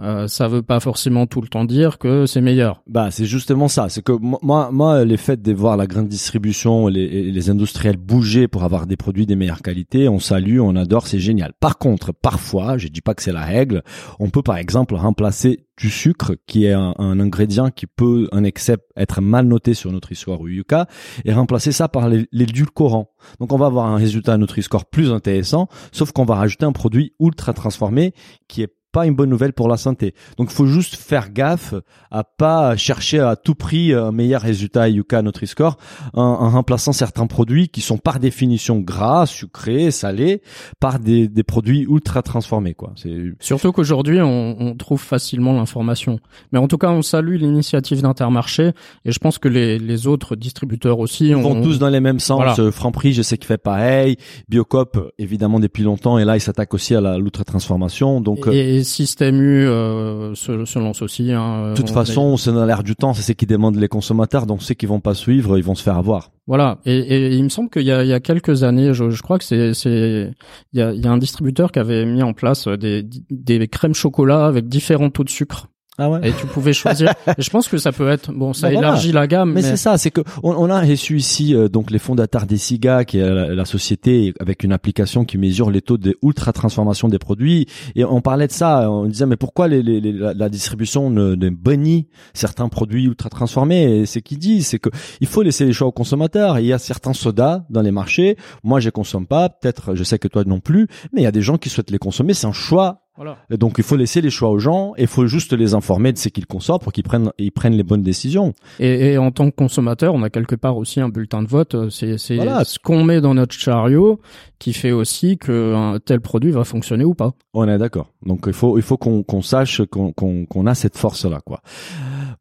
[0.00, 2.82] Euh, ça veut pas forcément tout le temps dire que c'est meilleur.
[2.86, 3.88] Bah, c'est justement ça.
[3.88, 7.50] C'est que mo- moi, moi, les faits de voir la grande distribution, les, et les
[7.50, 11.52] industriels bouger pour avoir des produits des meilleures qualités, on salue, on adore, c'est génial.
[11.58, 13.82] Par contre, parfois, je dis pas que c'est la règle,
[14.20, 18.44] on peut par exemple remplacer du sucre, qui est un, un ingrédient qui peut, un
[18.44, 20.86] excès, être mal noté sur Nutri-Score ou Yuka,
[21.26, 23.10] et remplacer ça par les- l'édulcorant.
[23.40, 27.05] Donc, on va avoir un résultat Nutri-Score plus intéressant, sauf qu'on va rajouter un produit
[27.20, 28.14] ultra transformé
[28.48, 30.14] qui est pas une bonne nouvelle pour la santé.
[30.38, 31.74] Donc, il faut juste faire gaffe
[32.10, 35.76] à pas chercher à tout prix un meilleur résultat à Yuka Nutri-Score
[36.14, 40.40] en, en remplaçant certains produits qui sont par définition gras, sucrés, salés,
[40.80, 42.94] par des, des produits ultra transformés, quoi.
[42.96, 46.18] C'est Surtout qu'aujourd'hui, on, on trouve facilement l'information.
[46.52, 48.72] Mais en tout cas, on salue l'initiative d'Intermarché
[49.04, 52.00] et je pense que les, les autres distributeurs aussi Ils ont, vont tous dans les
[52.00, 52.38] mêmes sens.
[52.38, 52.54] Voilà.
[52.60, 54.16] Euh, Franprix, je sais qu'il fait pareil.
[54.48, 56.16] Biocop, évidemment, depuis longtemps.
[56.18, 58.22] Et là, il s'attaque aussi à la l'ultra-transformation.
[58.22, 61.32] Donc, et Système U euh, se, se lance aussi.
[61.32, 63.12] Hein, de toute On- façon, c'est dans l'air du temps.
[63.12, 64.46] C'est ce qui demandent les consommateurs.
[64.46, 66.30] Donc, ceux qui vont pas suivre, ils vont se faire avoir.
[66.46, 66.78] Voilà.
[66.86, 69.22] Et, et il me semble qu'il y a, il y a quelques années, je, je
[69.22, 70.32] crois que c'est, c'est,
[70.72, 73.68] il y a, il y a un distributeur qui avait mis en place des, des
[73.68, 75.66] crèmes chocolat avec différents taux de sucre.
[75.98, 76.28] Ah ouais.
[76.28, 77.12] Et tu pouvais choisir.
[77.38, 78.88] et je pense que ça peut être, bon, ça Bah voilà.
[78.88, 79.48] élargit la gamme.
[79.52, 82.46] Mais, Mais, c'est ça, c'est que on, on a reçu ici euh, donc les fondateurs
[82.46, 86.16] des SIGA, qui est la, la société avec une application qui mesure les taux de
[86.22, 87.66] ultra transformation des produits.
[87.94, 91.08] Et on parlait de ça, on disait mais pourquoi les, les- les- la, la distribution
[91.10, 95.42] ne, ne bannit certains produits ultra transformés Et c'est qu'ils disent, c'est que il faut
[95.42, 96.58] laisser les choix aux consommateurs.
[96.58, 98.36] Il y a certains sodas dans les marchés.
[98.62, 99.48] Moi, je consomme pas.
[99.48, 100.88] Peut-être, je sais que toi non plus.
[101.12, 102.34] Mais il y a des gens qui souhaitent les consommer.
[102.34, 103.38] C'est un choix voilà.
[103.50, 106.12] et Donc il faut laisser les choix aux gens et il faut juste les informer
[106.12, 108.52] de ce qu'ils consomment pour qu'ils prennent ils prennent les bonnes décisions.
[108.80, 111.74] Et, et en tant que consommateur, on a quelque part aussi un bulletin de vote.
[111.74, 112.64] Euh, C'est, c'est Voilà.
[112.64, 114.20] ce qu'on met dans notre chariot
[114.58, 117.32] qui fait aussi que un tel produit va fonctionner ou pas.
[117.54, 118.12] On est d'accord.
[118.24, 121.40] Donc il faut il faut qu'on qu'on sache qu'on qu'on qu'on a cette force là
[121.44, 121.60] quoi.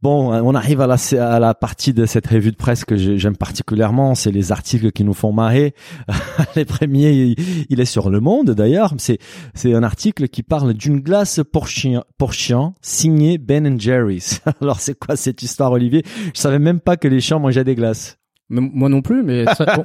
[0.01, 3.17] Bon, on arrive à la à la partie de cette revue de presse que j'ai-
[3.17, 5.73] j'aime particulièrement, c'est les articles qui nous font marrer.
[6.55, 7.35] les premiers, il,
[7.69, 8.93] il est sur Le Monde d'ailleurs.
[8.97, 9.17] C'est
[9.53, 14.41] c'est un article qui parle d'une glace pour chien signée Ben Jerry's.
[14.61, 16.03] Alors c'est quoi cette histoire, Olivier?
[16.33, 18.17] Je savais même pas que les chiens mangeaient des glaces.
[18.49, 19.83] Moi non plus, mais ça,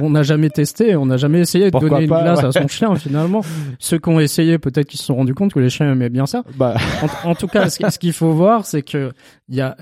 [0.00, 2.44] on- n'a jamais testé, on n'a jamais essayé de Pourquoi donner une glace ouais.
[2.46, 3.40] à son chien finalement.
[3.80, 6.24] Ceux qui ont essayé, peut-être qu'ils se sont rendus compte que les chiens aimaient bien
[6.26, 6.44] ça.
[6.56, 6.76] Bah
[7.24, 9.10] En, en tout cas, ce, qu'il faut voir, c'est que
[9.48, 9.76] il y a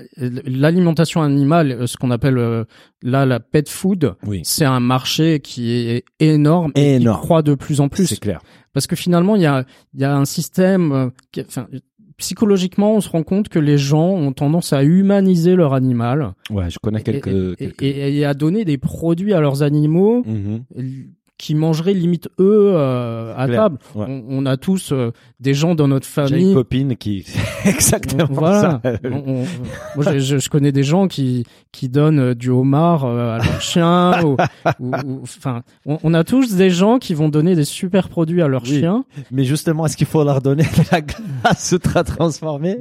[0.45, 2.63] l'alimentation animale, euh, ce qu'on appelle euh,
[3.03, 4.15] là la pet food.
[4.25, 7.19] oui, C'est un marché qui est énorme et Énorme.
[7.19, 8.07] qui croît de plus en plus.
[8.07, 8.41] c'est clair.
[8.73, 11.67] Parce que finalement, il y a, il y a un système, euh, qui, enfin,
[12.17, 16.69] psychologiquement, on se rend compte que les gens ont tendance à humaniser leur animal Ouais,
[16.69, 17.27] je connais quelques.
[17.27, 20.63] et, quelques- et- et à donner des produits à leurs animaux Mhm.
[21.37, 23.63] Qui mangeraient limite eux euh, à Clair.
[23.63, 23.77] table.
[23.93, 24.05] Ouais.
[24.07, 26.53] On, on a tous euh, des gens dans notre J'ai une famille.
[26.53, 27.25] copine qui
[27.65, 28.79] exactement Voilà.
[28.83, 28.93] ça.
[29.03, 29.45] On- on-
[30.01, 34.23] moi, je, connais des gens qui qui donnent euh, du homard euh, à leur chien.
[34.23, 34.37] ou,
[35.23, 38.79] enfin, on, a tous des gens qui vont donner des super produits à leur Oui.
[38.79, 39.03] chien.
[39.31, 42.77] Mais justement, est-ce qu'il faut leur donner de la glace ultra transformée?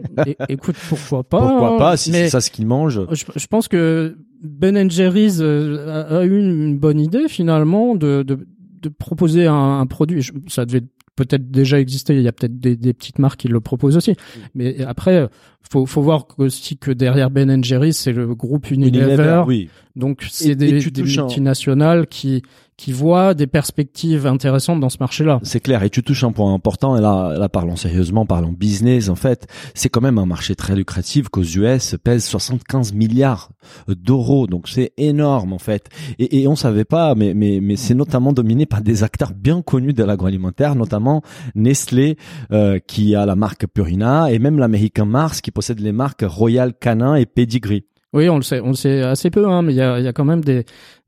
[0.48, 3.00] Écoute, pourquoi pas Pourquoi hein, pas si c'est ça ce qu'ils mangent?
[3.10, 8.22] je, je pense que Ben Jerry's euh, a, a eu une bonne idée finalement de
[8.22, 8.46] de,
[8.82, 10.20] de proposer un, un produit.
[10.22, 10.82] Je- ça devait
[11.16, 12.14] peut-être déjà exister.
[12.16, 14.14] Il y a peut-être des, des petites marques qui le proposent aussi.
[14.54, 15.28] Mais après,
[15.70, 19.44] faut faut voir aussi que derrière Ben Jerry's, c'est le groupe Unilever.
[19.46, 19.68] oui.
[19.96, 22.42] Donc c'est des, multinationales qui
[22.76, 25.40] qui voient des perspectives intéressantes dans ce marché-là.
[25.42, 29.08] C'est clair, et tu touches un point important, et là, là parlons sérieusement, parlons business,
[29.08, 33.50] en fait, c'est quand même un marché très lucratif qu'aux US pèse 75 milliards
[33.88, 35.88] d'euros, donc c'est énorme en fait.
[36.18, 39.62] Et, et on savait pas, mais, mais, mais c'est notamment dominé par des acteurs bien
[39.62, 41.22] connus de l'agroalimentaire, notamment
[41.54, 42.16] Nestlé,
[42.52, 46.74] euh, qui a la marque Purina, et même l'américain Mars, qui possède les marques Royal
[46.74, 47.86] Canin et Pedigree.
[48.12, 50.04] Oui, on le sait, on le sait assez peu, hein, mais il y a, il
[50.04, 50.64] y a quand même des,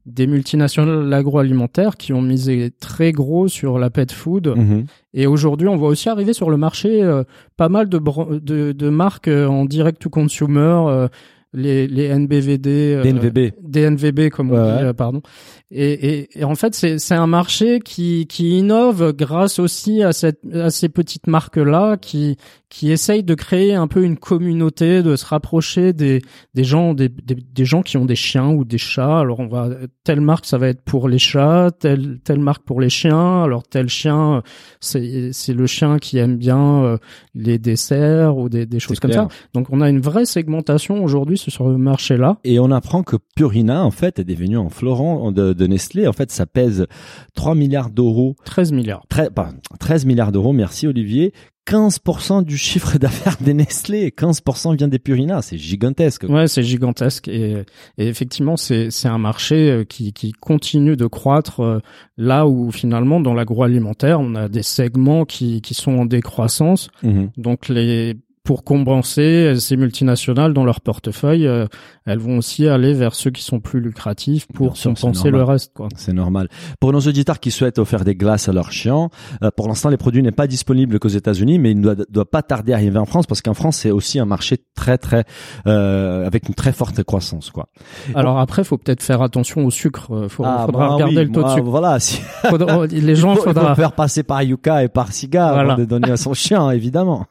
[0.06, 4.54] des multinationales agroalimentaires qui ont misé très gros sur la pet food.
[4.56, 4.86] Mhm.
[5.14, 7.24] Et aujourd'hui, on voit aussi arriver sur le marché euh,
[7.56, 11.08] pas mal de, bran- de, de marques euh, en direct to consumer, euh,
[11.56, 13.52] les, les NBVD, euh, DNVB.
[13.62, 14.88] DNVB comme on dit, ouais.
[14.88, 15.22] euh, pardon.
[15.70, 20.12] Et, et, et en fait, c'est c'est un marché qui qui innove grâce aussi à
[20.12, 22.36] cette à ces petites marques là qui
[22.68, 26.20] qui essayent de créer un peu une communauté, de se rapprocher des
[26.54, 29.18] des gens des, des des gens qui ont des chiens ou des chats.
[29.18, 29.70] Alors on va
[30.04, 33.42] telle marque ça va être pour les chats, telle telle marque pour les chiens.
[33.42, 34.42] Alors tel chien
[34.80, 36.98] c'est c'est le chien qui aime bien euh,
[37.34, 39.26] les desserts ou des des choses comme ça.
[39.54, 42.38] Donc on a une vraie segmentation aujourd'hui sur le marché là.
[42.44, 46.06] Et on apprend que Purina, en fait, est devenu un florent de, de Nestlé.
[46.06, 46.86] En fait, ça pèse
[47.34, 49.04] 3 milliards d'euros 13 milliards.
[49.08, 51.32] Très- pardon, 13 milliards d'euros, merci Olivier.
[51.68, 56.24] 15% du chiffre d'affaires des Nestlé, 15% vient des Purina, c'est gigantesque.
[56.28, 57.64] Ouais, c'est gigantesque et,
[57.98, 61.80] et effectivement c'est c'est un marché euh, qui qui continue de croître euh,
[62.16, 67.30] là où finalement dans l'agroalimentaire on a des segments qui qui sont en décroissance Mhm.
[67.36, 68.14] donc les
[68.46, 71.66] pour compenser ces multinationales dans leur portefeuille, euh,
[72.06, 75.72] elles vont aussi aller vers ceux qui sont plus lucratifs pour sûr, compenser le reste.
[75.74, 75.88] Quoi.
[75.96, 76.48] C'est normal.
[76.80, 79.10] Pour nos auditeurs qui souhaitent offrir des glaces à leurs chiens,
[79.42, 82.30] euh, pour l'instant, les produits n'est pas disponible qu'aux États-Unis, mais il ne doit, doit
[82.30, 85.24] pas tarder à arriver en France parce qu'en France, c'est aussi un marché très, très,
[85.66, 87.68] euh, avec une très forte croissance, quoi.
[88.14, 90.06] Alors après, faut peut-être faire attention au sucre.
[90.12, 91.64] Euh, Faut, Ah, faudra moi, regarder oui, le taux de sucre.
[91.64, 93.74] Voilà, si, Faudra- les il gens, faut, il faut faudra.
[93.74, 95.72] faire passer par Yuka et par Siga Voilà.
[95.72, 97.26] avant de donner à son chien, évidemment.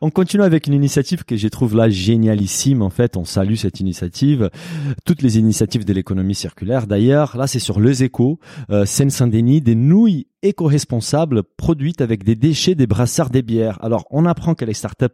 [0.00, 2.82] On continue avec une initiative que je trouve là génialissime.
[2.82, 4.50] En fait, on salue cette initiative.
[5.04, 6.86] Toutes les initiatives de l'économie circulaire.
[6.86, 8.38] D'ailleurs, là, c'est sur Les Échos,
[8.70, 13.78] euh, Seine-Saint-Denis, des nouilles éco-responsables produites avec des déchets des brassards des bières.
[13.82, 15.06] Alors, on apprend que les startups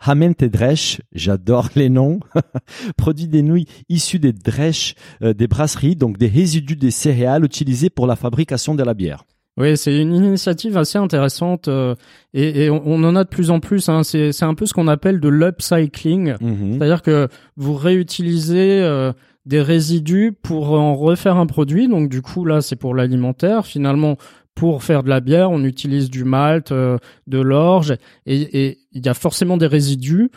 [0.00, 2.20] Hamen et Dresch, j'adore les noms,
[2.96, 7.90] produit des nouilles issues des drèches euh, des brasseries, donc des résidus des céréales utilisés
[7.90, 9.24] pour la fabrication de la bière.
[9.58, 11.96] Oui, c'est une initiative assez intéressante euh,
[12.32, 13.88] et, et on, on en a de plus en plus.
[13.88, 14.04] Hein.
[14.04, 16.34] C'est un peu ce qu'on appelle de l'upcycling.
[16.40, 16.78] Mhm.
[16.78, 19.12] C'est-à-dire que vous réutilisez euh,
[19.46, 21.88] des résidus pour en refaire un produit.
[21.88, 23.66] Donc du coup là, c'est pour l'alimentaire.
[23.66, 24.16] Finalement,
[24.54, 29.08] pour faire de la bière, on utilise du malt, euh, de l'orge, et il y
[29.08, 30.30] a forcément des résidus.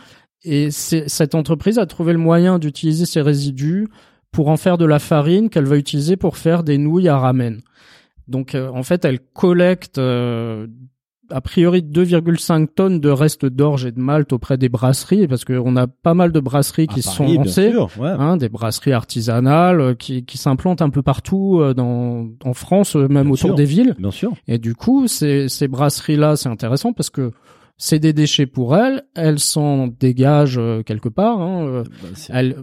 [0.44, 3.88] Et cette entreprise a trouvé le moyen d'utiliser ces résidus
[4.32, 7.62] pour en faire de la farine qu'elle va utiliser pour faire des nouilles à ramen.
[8.32, 10.66] Donc euh, en fait, elle collecte euh,
[11.32, 15.76] a priori 2,5 tonnes de restes d'orge et de malt auprès des brasseries, parce qu'on
[15.76, 18.10] a pas mal de brasseries qui se sont lancées, sûr, ouais.
[18.10, 22.96] hein, des brasseries artisanales euh, qui, qui s'implantent un peu partout euh, dans, en France,
[22.96, 23.56] euh, même Bien autour sûr.
[23.56, 23.96] des villes.
[23.98, 24.34] Bien sûr.
[24.48, 27.32] Et du coup, ces, ces brasseries-là, c'est intéressant parce que
[27.84, 31.42] c'est des déchets pour elles, elles s'en dégagent euh, quelque part.
[31.42, 32.56] Hein, euh, C'est elles,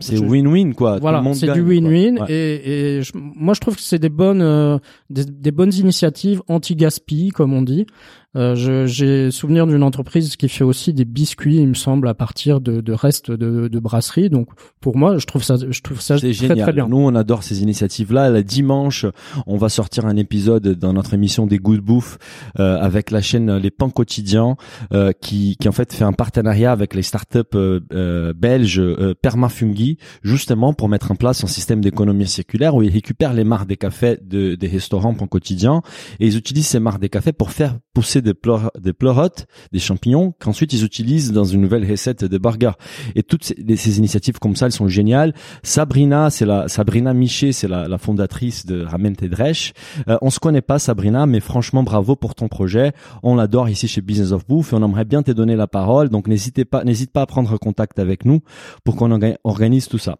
[0.00, 0.98] c'est win-win quoi.
[0.98, 2.26] Voilà, c'est du win-win Ouais.
[2.32, 4.78] et, et je- moi je trouve que c'est des bonnes euh,
[5.10, 7.86] des, des bonnes initiatives anti-gaspi comme on dit.
[8.36, 12.60] Euh, J'ai souvenir d'une entreprise qui fait aussi des biscuits, il me semble, à partir
[12.60, 14.30] de, de restes de, de brasserie.
[14.30, 14.48] Donc
[14.80, 16.58] pour moi, je trouve ça, je trouve ça très génial.
[16.60, 16.88] très bien.
[16.88, 18.30] Nous, on adore ces initiatives-là.
[18.30, 19.06] Le dimanche,
[19.46, 22.18] on va sortir un épisode dans notre émission des Goûts de bouffe
[22.58, 24.56] euh, avec la chaîne Les Pains Quotidiens,
[24.92, 29.14] euh, qui, qui en fait fait un partenariat avec les startups euh, euh, belges euh,
[29.20, 33.68] Permafungi, justement pour mettre en place un système d'économie circulaire où ils récupèrent les marques
[33.68, 35.82] des cafés de, des restaurants Pains Quotidiens
[36.20, 39.78] et ils utilisent ces marques des cafés pour faire pousser des, pleur, des pleurotes, des
[39.78, 42.72] champignons qu'ensuite ils utilisent dans une nouvelle recette de burger.
[43.14, 45.32] Et toutes ces, ces initiatives comme ça, elles sont géniales.
[45.62, 49.72] Sabrina, c'est la Sabrina Miché, c'est la, la fondatrice de Ramen Tedresh.
[50.08, 52.92] Euh, on se connaît pas Sabrina, mais franchement bravo pour ton projet.
[53.22, 56.08] On l'adore ici chez Business of Bouffe et on aimerait bien te donner la parole.
[56.08, 58.40] Donc n'hésitez pas, n'hésite pas à prendre contact avec nous
[58.84, 60.16] pour qu'on orga- organise tout ça.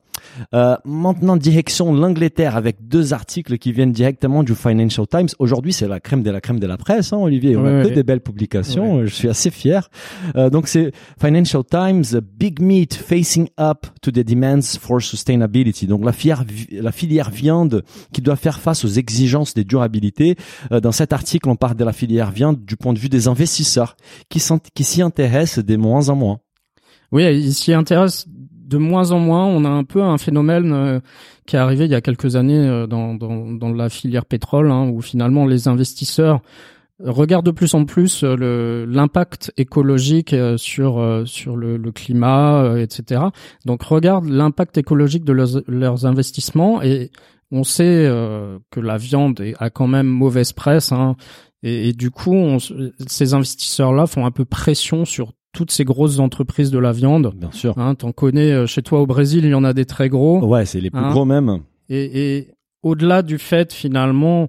[0.55, 5.29] Euh, maintenant direction l'Angleterre avec deux articles qui viennent directement du Financial Times.
[5.39, 7.57] Aujourd'hui c'est la crème de la crème de la presse, hein, Olivier.
[7.57, 7.94] On Ouais, a que ouais.
[7.95, 9.05] Des belles publications.
[9.07, 9.89] Je suis assez fier.
[10.37, 12.05] Euh, donc c'est Financial Times,
[12.39, 15.87] Big Meat facing up to the demands for sustainability.
[15.87, 20.37] Donc la filière, vi- la filière viande qui doit faire face aux exigences des durabilités.
[20.73, 23.29] Euh, dans cet article, on parle de la filière viande du point de vue des
[23.29, 23.97] investisseurs
[24.29, 26.39] qui s'en- qui s'y intéressent de moins en moins.
[27.13, 29.47] Oui, ils s'y intéressent de moins en moins.
[29.47, 31.01] On a un peu un phénomène euh,
[31.47, 34.71] qui est arrivé il y a quelques années euh, dans, dans, dans la filière pétrole,
[34.71, 36.41] hein, où finalement les investisseurs
[37.05, 41.93] regardent de plus en plus euh, le l'impact écologique euh, sur euh, sur le, le
[41.93, 43.23] climat, etc.
[43.65, 47.11] Donc regardent l'impact écologique de leurs, leurs investissements et
[47.51, 50.93] on sait euh, que la viande a quand même mauvaise presse.
[50.93, 51.17] Hein,
[51.63, 52.59] et, et du coup, on
[53.07, 57.33] ces investisseurs-là font un peu pression sur toutes ces grosses entreprises de la viande.
[57.37, 57.79] Bien sûr.
[57.79, 60.45] Hein, T'en connais chez toi au Brésil, il y en a des très gros.
[60.45, 61.61] Ouais, c'est les plus Hein gros même.
[61.89, 62.49] Et, et
[62.83, 64.49] au-delà du fait, finalement,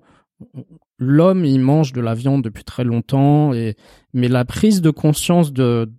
[0.98, 3.54] l'homme, il mange de la viande depuis très longtemps.
[3.54, 3.76] Et
[4.14, 5.92] mais la prise de conscience de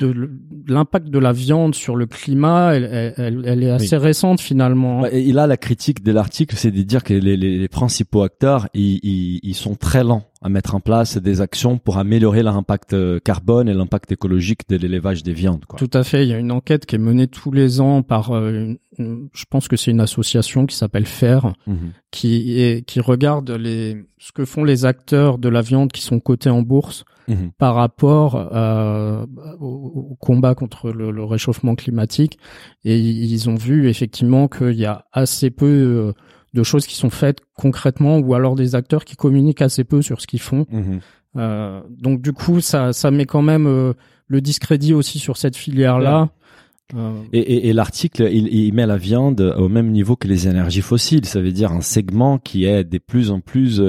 [0.00, 0.30] de
[0.66, 5.04] l'impact de la viande sur le climat, elle, elle, elle- est assez récente finalement.
[5.04, 5.08] hein.
[5.12, 8.66] Et là, la critique de l'article, c'est de dire que les, les, les principaux acteurs,
[8.74, 12.56] ils, ils, ils sont très lents à mettre en place des actions pour améliorer leur
[12.56, 15.64] impact euh, carbone et l'impact écologique de l'élevage des viandes.
[15.66, 15.78] Quoi.
[15.78, 16.24] Tout à fait.
[16.24, 19.44] Il y a une enquête qui est menée tous les ans par, euh, une- je
[19.48, 21.92] pense que c'est une association qui s'appelle FAIR, Mhm.
[22.10, 26.18] qui est, qui regarde les, ce que font les acteurs de la viande qui sont
[26.20, 27.52] cotés en bourse Mhm.
[27.56, 29.24] par rapport euh,
[29.60, 32.36] au, au combat contre le, le réchauffement climatique.
[32.84, 36.12] Et ils ont vu effectivement qu'il y a assez peu euh,
[36.54, 40.20] de choses qui sont faites concrètement ou alors des acteurs qui communiquent assez peu sur
[40.20, 40.66] ce qu'ils font.
[40.70, 41.00] Mhm.
[41.36, 43.94] Euh, donc du coup, ça, ça met quand même euh,
[44.26, 46.28] le discrédit aussi sur cette filière-là.
[46.94, 50.46] Euh, Et, et, et l'article, il, il met la viande au même niveau que les
[50.46, 51.24] énergies fossiles.
[51.24, 53.80] Ça veut dire un segment qui est de plus en plus,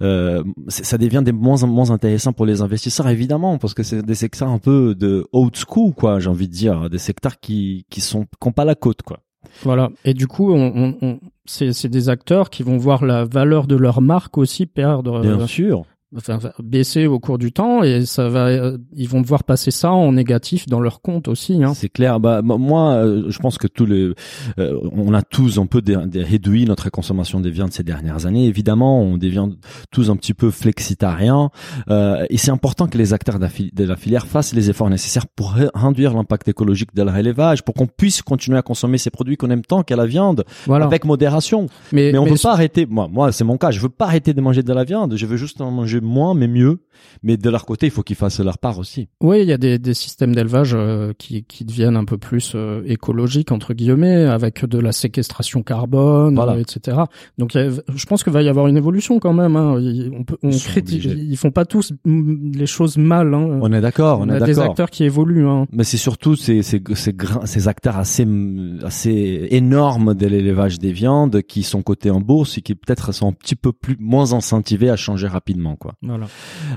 [0.00, 4.00] euh, ça devient de moins en moins intéressant pour les investisseurs, évidemment, parce que c'est
[4.02, 6.18] des secteurs un peu de old school, quoi.
[6.18, 9.20] J'ai envie de dire, des secteurs qui qui sont qui ont pas la côte, quoi.
[9.62, 9.90] Voilà.
[10.06, 14.00] Et du coup, on, on- c'est des acteurs qui vont voir la valeur de leur
[14.00, 15.84] marque aussi perdre, Bien euh, sûr.
[16.16, 19.90] Enfin baisser au cours du temps, et ça va, euh, ils vont devoir passer ça
[19.92, 21.62] en négatif dans leur compte aussi.
[21.64, 21.74] Hein.
[21.74, 22.20] C'est clair.
[22.20, 24.12] Bah, moi, euh, je pense que tous les,
[24.58, 28.26] euh, on a tous un peu des, des réduit notre consommation des viandes ces dernières
[28.26, 28.46] années.
[28.46, 29.48] Évidemment, on devient
[29.90, 31.50] tous un petit peu flexitariens.
[31.90, 35.52] Euh, et c'est important que les acteurs de la, filière fassent les efforts nécessaires pour
[35.52, 39.36] ré- réduire l'impact écologique de leur élevage, pour qu'on puisse continuer à consommer ces produits
[39.36, 40.84] qu'on aime tant qu'à la viande, Voilà.
[40.86, 41.66] avec modération.
[41.92, 42.86] mais Mais on mais peut pas arrêter.
[42.86, 43.70] Moi, moi, c'est mon cas.
[43.70, 45.16] Je veux pas arrêter de manger de la viande.
[45.16, 46.80] Je veux juste en manger moins, mais mieux.
[47.22, 49.08] Mais de leur côté, il faut qu'ils fassent leur part aussi.
[49.20, 52.52] Oui, il y a des, des systèmes d'élevage euh, qui, qui deviennent un peu plus
[52.54, 56.52] euh, écologiques entre guillemets, avec de la séquestration carbone, Voilà.
[56.54, 56.96] euh, etc.
[57.36, 59.56] Donc, a- je pense qu'il va y avoir une évolution quand même.
[59.56, 59.78] Hein.
[59.78, 63.34] Ils- On peut, on Ils critique, ils font pas tous mm, les choses mal.
[63.34, 63.58] Hein.
[63.60, 64.20] On est d'accord.
[64.20, 65.46] On, On est a des acteurs qui évoluent.
[65.46, 65.66] Hein.
[65.72, 68.26] Mais c'est surtout ces, ces, ces, ces acteurs assez,
[68.84, 73.28] assez énormes de l'élevage des viandes qui sont cotés en bourse et qui peut-être sont
[73.28, 75.85] un petit peu plus moins incentivés à changer rapidement, quoi.
[76.02, 76.26] Voilà.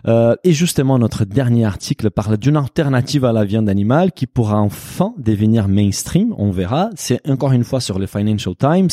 [0.08, 4.60] Euh, et justement, notre dernier article parle d'une alternative à la viande animale qui pourra
[4.60, 6.34] enfin devenir mainstream.
[6.38, 6.90] On verra.
[6.96, 8.90] C'est encore une fois sur le Financial Times.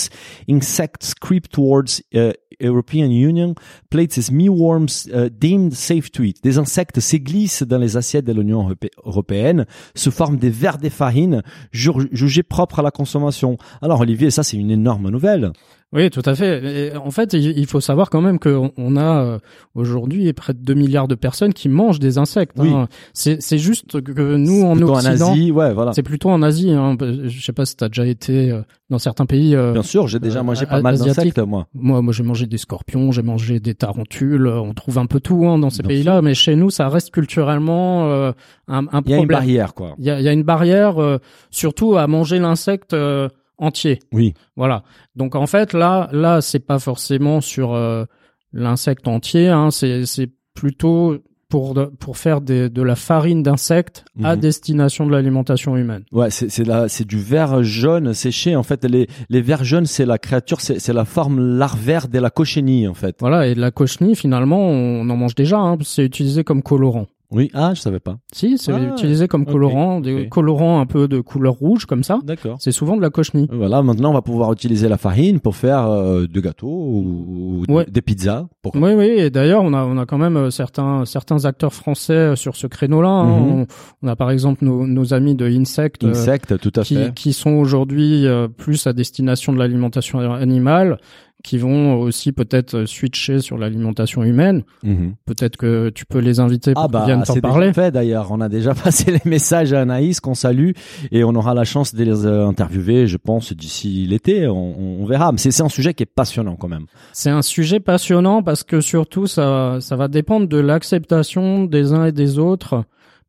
[0.49, 3.55] Insects creep towards uh, European Union.
[3.91, 6.43] Plates as mealworms uh, deemed safe to eat.
[6.43, 10.91] Des insectes s'églissent dans les assiettes de l'Union europé- européenne, sous forme des vers des
[10.91, 13.59] farines, ju- jugés propres à la consommation.
[13.83, 15.53] Alors Olivier, ça c'est une énorme nouvelle.
[15.93, 16.91] Oui, tout à fait.
[16.93, 19.39] Et en fait, il faut savoir quand même qu'on on a euh,
[19.75, 22.57] aujourd'hui près de 2 milliards de personnes qui mangent des insectes.
[22.59, 22.71] Oui.
[22.73, 22.89] hein.
[23.15, 25.93] C'est juste que nous, en Plutôt Occident, en Asie, ouais, voilà.
[25.93, 26.73] c'est plutôt en Asie.
[26.73, 26.97] Hein.
[27.01, 29.55] Je sais pas si tu as déjà été euh, dans certains pays.
[29.55, 31.69] euh, Bien sûr, j'ai déjà euh, mangé a- pas mal d'insectes, moi.
[31.73, 34.49] Moi, moi, j'ai mangé des scorpions, j'ai mangé des tarentules.
[34.49, 38.09] On trouve un peu tout hein, dans ces pays-là, mais chez nous, ça reste culturellement
[38.11, 38.33] euh,
[38.69, 39.29] un, un Il y a une problème.
[39.29, 39.95] barrière, quoi.
[39.99, 41.19] Il y a, y a une barrière, euh,
[41.53, 43.99] surtout à manger l'insecte euh, entier.
[44.13, 44.35] Oui.
[44.57, 44.83] Voilà.
[45.15, 48.05] Donc en fait, là, là, c'est pas forcément sur euh,
[48.53, 49.49] l'insecte entier.
[49.49, 51.17] Hein, c'est c'est plutôt
[51.49, 54.41] pour de- pour faire des, de la farine d'insectes à Mhm.
[54.41, 56.03] destination de l'alimentation humaine.
[56.11, 60.07] Ouais, c'est c'est c'est du verre jaune séché en fait les les vers jaunes c'est
[60.07, 63.17] la créature c'est c'est la forme larvaire de la cochenille en fait.
[63.21, 63.47] Voilà.
[63.47, 65.59] Et de la cochenille, finalement, on en mange déjà.
[65.59, 67.07] Hein, c'est utilisé comme colorant.
[67.33, 68.17] Oui, ah, je savais pas.
[68.33, 72.21] Si, c'est Ah, utilisé comme colorant, des colorants un peu de couleur rouge comme ça.
[72.25, 72.57] D'accord.
[72.61, 73.49] C'est souvent de la cochenille.
[73.53, 77.73] Voilà, maintenant on va pouvoir utiliser la farine pour faire euh, des gâteaux ou, ou
[77.73, 77.87] Ouais.
[77.91, 78.47] des pizzas.
[78.63, 79.07] Pourquoi Oui, oui.
[79.19, 82.55] Et d'ailleurs, on a, on a quand même euh, certains, certains acteurs français euh, sur
[82.57, 83.09] ce créneau-là.
[83.09, 83.25] hein.
[83.41, 83.53] Mhm.
[83.53, 83.67] on,
[84.03, 87.15] on a par exemple nos, nos amis de Insect, euh, Insectes, tout à qui, fait.
[87.15, 90.99] qui sont aujourd'hui euh, plus à destination de l'alimentation animale,
[91.47, 94.65] qui vont aussi peut-être switcher sur l'alimentation humaine.
[94.83, 95.15] Mhm.
[95.27, 97.69] Peut-être que tu peux les inviter pour Ah qu'ils viennent bah t'en parler.
[97.69, 98.33] déjà fait d'ailleurs.
[98.33, 100.73] On a déjà passé les messages à Anaïs qu'on salue
[101.13, 104.49] et on aura la chance de les euh, interviewer, je pense, d'ici l'été.
[104.49, 105.31] On, on verra.
[105.31, 106.87] Mais c'est c'est un sujet qui est passionnant quand même.
[107.13, 112.07] C'est un sujet passionnant parce que surtout ça, ça va dépendre de l'acceptation des uns
[112.07, 112.83] et des autres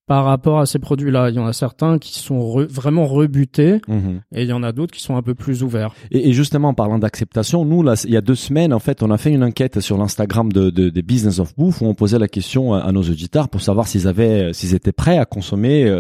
[0.08, 1.30] par rapport à ces produits-là.
[1.30, 4.22] Il y en a certains qui sont re- vraiment rebutés Mhm.
[4.34, 5.94] et il y en a d'autres qui sont un peu plus ouverts.
[6.12, 9.04] Et, et justement, en parlant d'acceptation, nous, là, il y a deux semaines, en fait,
[9.04, 11.94] on a fait une enquête sur l'Instagram de, de, des Business of Bouffe où on
[11.94, 15.26] posait la question à, à nos auditeurs pour savoir s'ils avaient, s'ils étaient prêts à
[15.26, 15.92] consommer euh,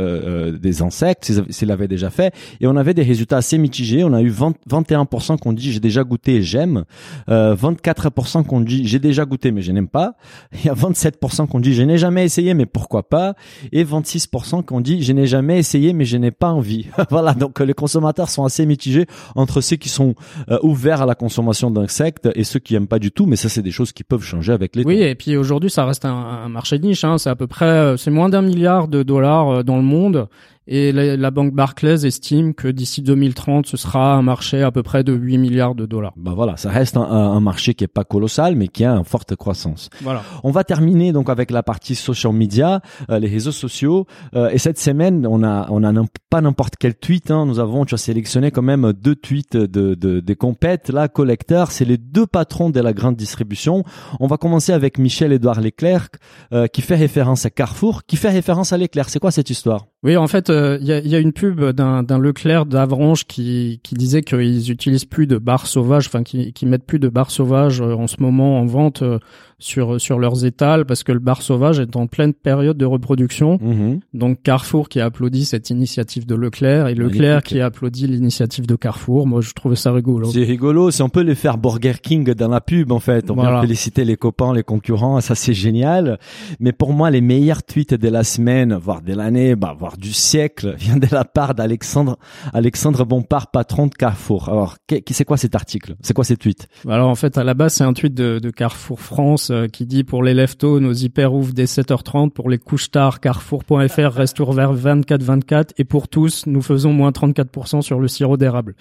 [0.53, 2.33] euh, des insectes, s'ils avaient- s'ils l'avaient déjà fait.
[2.61, 4.03] Et on avait des résultats assez mitigés.
[4.05, 6.85] On a eu 20, 21% qu'on dit j'ai déjà goûté et j'aime,
[7.29, 10.13] euh, 24% qu'on dit j'ai déjà goûté mais je n'aime pas.
[10.53, 13.35] Il y a 27% qu'on dit je n'ai jamais essayé mais pourquoi pas.
[13.73, 16.87] Et 26% qu'on dit je n'ai jamais essayé mais je n'ai pas envie.
[17.09, 19.05] voilà, donc euh, les consommateurs sont assez mitigés
[19.35, 20.15] entre ceux qui sont
[20.49, 23.49] euh, ouverts à la consommation d'insectes et ceux qui aiment pas du tout, mais ça
[23.49, 25.05] c'est des choses qui peuvent changer avec les Oui, temps.
[25.05, 27.03] et puis aujourd'hui, ça reste un, un marché de niche.
[27.03, 27.17] Hein.
[27.17, 30.27] C'est à peu près, euh, c'est moins d'un milliard de dollars dans le monde.
[30.67, 34.83] Et la, la banque Barclays estime que d'ici 2030, ce sera un marché à peu
[34.83, 36.13] près de 8 milliards de dollars.
[36.17, 39.05] Bah voilà, ça reste un, un- marché qui est pas colossal, mais qui a une
[39.05, 39.89] forte croissance.
[40.01, 40.23] Voilà.
[40.43, 44.05] On va terminer donc avec la partie social media, euh, les réseaux sociaux.
[44.35, 45.93] Euh, et cette semaine, on a on a
[46.29, 47.31] pas n'importe quel tweet.
[47.31, 47.45] Hein.
[47.45, 50.89] Nous avons, tu as sélectionné quand même deux tweets de, de des compètes.
[50.89, 53.83] Là, collecteurs, c'est les deux patrons de la grande distribution.
[54.19, 56.09] On va commencer avec Michel Édouard Leclerc,
[56.53, 59.09] euh, qui fait référence à Carrefour, qui fait référence à Leclerc.
[59.09, 59.85] C'est quoi cette histoire?
[60.03, 64.69] Oui, en fait, euh, il y, a, une pub d'un, Leclerc d'Avranches qui, disait qu'ils
[64.69, 68.21] utilisent plus de barres sauvages, enfin qui mettent plus de barres sauvages euh, en ce
[68.21, 69.17] moment en vente euh,
[69.59, 73.57] sur sur leurs étals parce que le bar sauvage est en pleine période de reproduction.
[73.61, 73.99] Mhm.
[74.13, 78.67] Donc Carrefour qui a applaudi cette initiative de Leclerc et Leclerc qui a applaudi l'initiative
[78.67, 79.25] de Carrefour.
[79.25, 80.29] Moi, je trouvais ça rigolo.
[80.31, 83.31] C'est rigolo, c'est on peut les faire Burger King dans la pub en fait.
[83.31, 83.51] On Voilà.
[83.51, 86.19] vient féliciter les copains, les concurrents, ça c'est génial.
[86.59, 90.13] Mais pour moi, les meilleurs tweets de la semaine, voire de l'année, bah, voire du
[90.13, 92.17] siècle, viennent de la part d'Alexandre
[92.53, 94.49] Alexandre Bompard, patron de Carrefour.
[94.49, 95.95] Alors, qu'est- c'est quoi cet article?
[96.01, 96.67] C'est quoi ces tweets?
[96.87, 99.85] Alors en fait, à la base, c'est un tweet de, de Carrefour France euh, qui
[99.85, 104.39] dit pour les leftos, nos hyper ouvrent dès 7h30, pour les couches tard, carrefour.fr reste
[104.39, 108.75] ouvert 24-24 et pour tous, nous faisons moins 34% sur le sirop d'érable.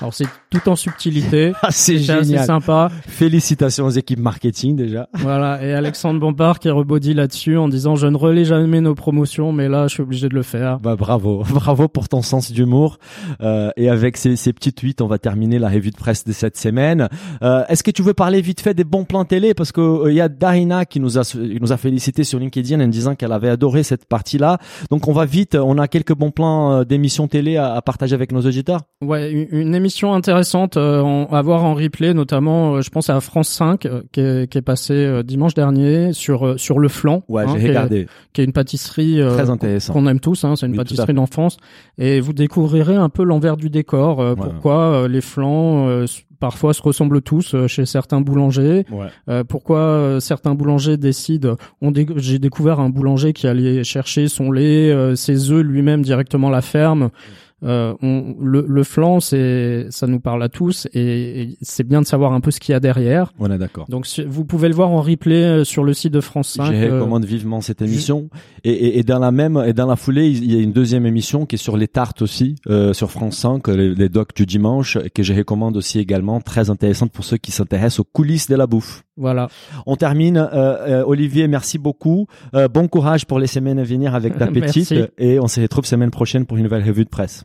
[0.00, 1.52] Alors c'est tout en subtilité.
[1.62, 2.44] Ah, c'est C'est génial.
[2.44, 2.90] sympa.
[3.08, 5.08] Félicitations aux équipes marketing déjà.
[5.18, 5.64] Voilà.
[5.64, 9.68] Et Alexandre Bompard qui rebondit là-dessus en disant je ne relais jamais nos promotions, mais
[9.68, 10.78] là, je suis obligé de le faire.
[10.80, 12.98] Bah bravo, bravo pour ton sens d'humour.
[13.40, 16.32] Euh, et avec ces, ces petits tweets, on va terminer la revue de presse de
[16.32, 17.08] cette semaine.
[17.42, 19.54] Euh, Est-ce que tu veux parler vite fait des bons plans télé?
[19.54, 22.38] Parce que euh, il y a Darina qui nous a qui nous a félicité sur
[22.38, 24.58] LinkedIn en disant qu'elle avait adoré cette partie-là.
[24.90, 28.14] Donc on va vite, on a quelques bons plans euh, d'émissions télé à, à partager
[28.14, 28.80] avec nos auditeurs.
[29.04, 33.10] Ouais, une, une émission intéressante euh, en- à voir en replay, notamment, euh, je pense
[33.10, 36.78] à France 5 euh, qui est, qui est passé euh, dimanche dernier sur euh, sur
[36.78, 38.06] le flanc, Ouais, hein, j'ai est, regardé.
[38.32, 39.92] qui est une pâtisserie euh, Très intéressant.
[39.92, 40.44] qu'on aime tous.
[40.44, 41.56] Hein, c'est une Oui, pâtisserie d'enfance,
[41.98, 44.20] et vous découvrirez un peu l'envers du décor.
[44.20, 44.42] euh, Ouais.
[44.42, 48.84] Pourquoi euh, les flancs euh, s- parfois se ressemblent tous euh, chez certains boulangers.
[48.90, 49.06] Ouais.
[49.28, 54.28] Euh, pourquoi euh, certains boulangers décident on dé- J'ai découvert un boulanger qui allait chercher
[54.28, 57.10] son lait, euh, ses œufs lui-même directement à la ferme.
[57.62, 62.02] Euh, on, le, le flan, c'est ça nous parle à tous et, et c'est bien
[62.02, 63.32] de savoir un peu ce qu'il y a derrière.
[63.38, 63.86] On est d'accord.
[63.88, 66.66] Donc si- vous pouvez le voir en replay euh, sur le site de France 5.
[66.66, 68.28] Je euh, recommande vivement cette émission.
[68.64, 71.06] Et, et, et dans la même et dans la foulée, il y a une deuxième
[71.06, 74.44] émission qui est sur les tartes aussi euh, sur France 5, les, les docs du
[74.44, 78.54] dimanche, que je recommande aussi également, très intéressante pour ceux qui s'intéressent aux coulisses de
[78.56, 79.02] la bouffe.
[79.16, 79.48] voilà.
[79.86, 80.36] On termine.
[80.36, 82.26] Euh, euh, Olivier, merci beaucoup.
[82.54, 84.92] Euh, bon courage pour les semaines à venir avec ta petite.
[85.16, 87.44] Et on se retrouve semaine prochaine pour une nouvelle revue de presse.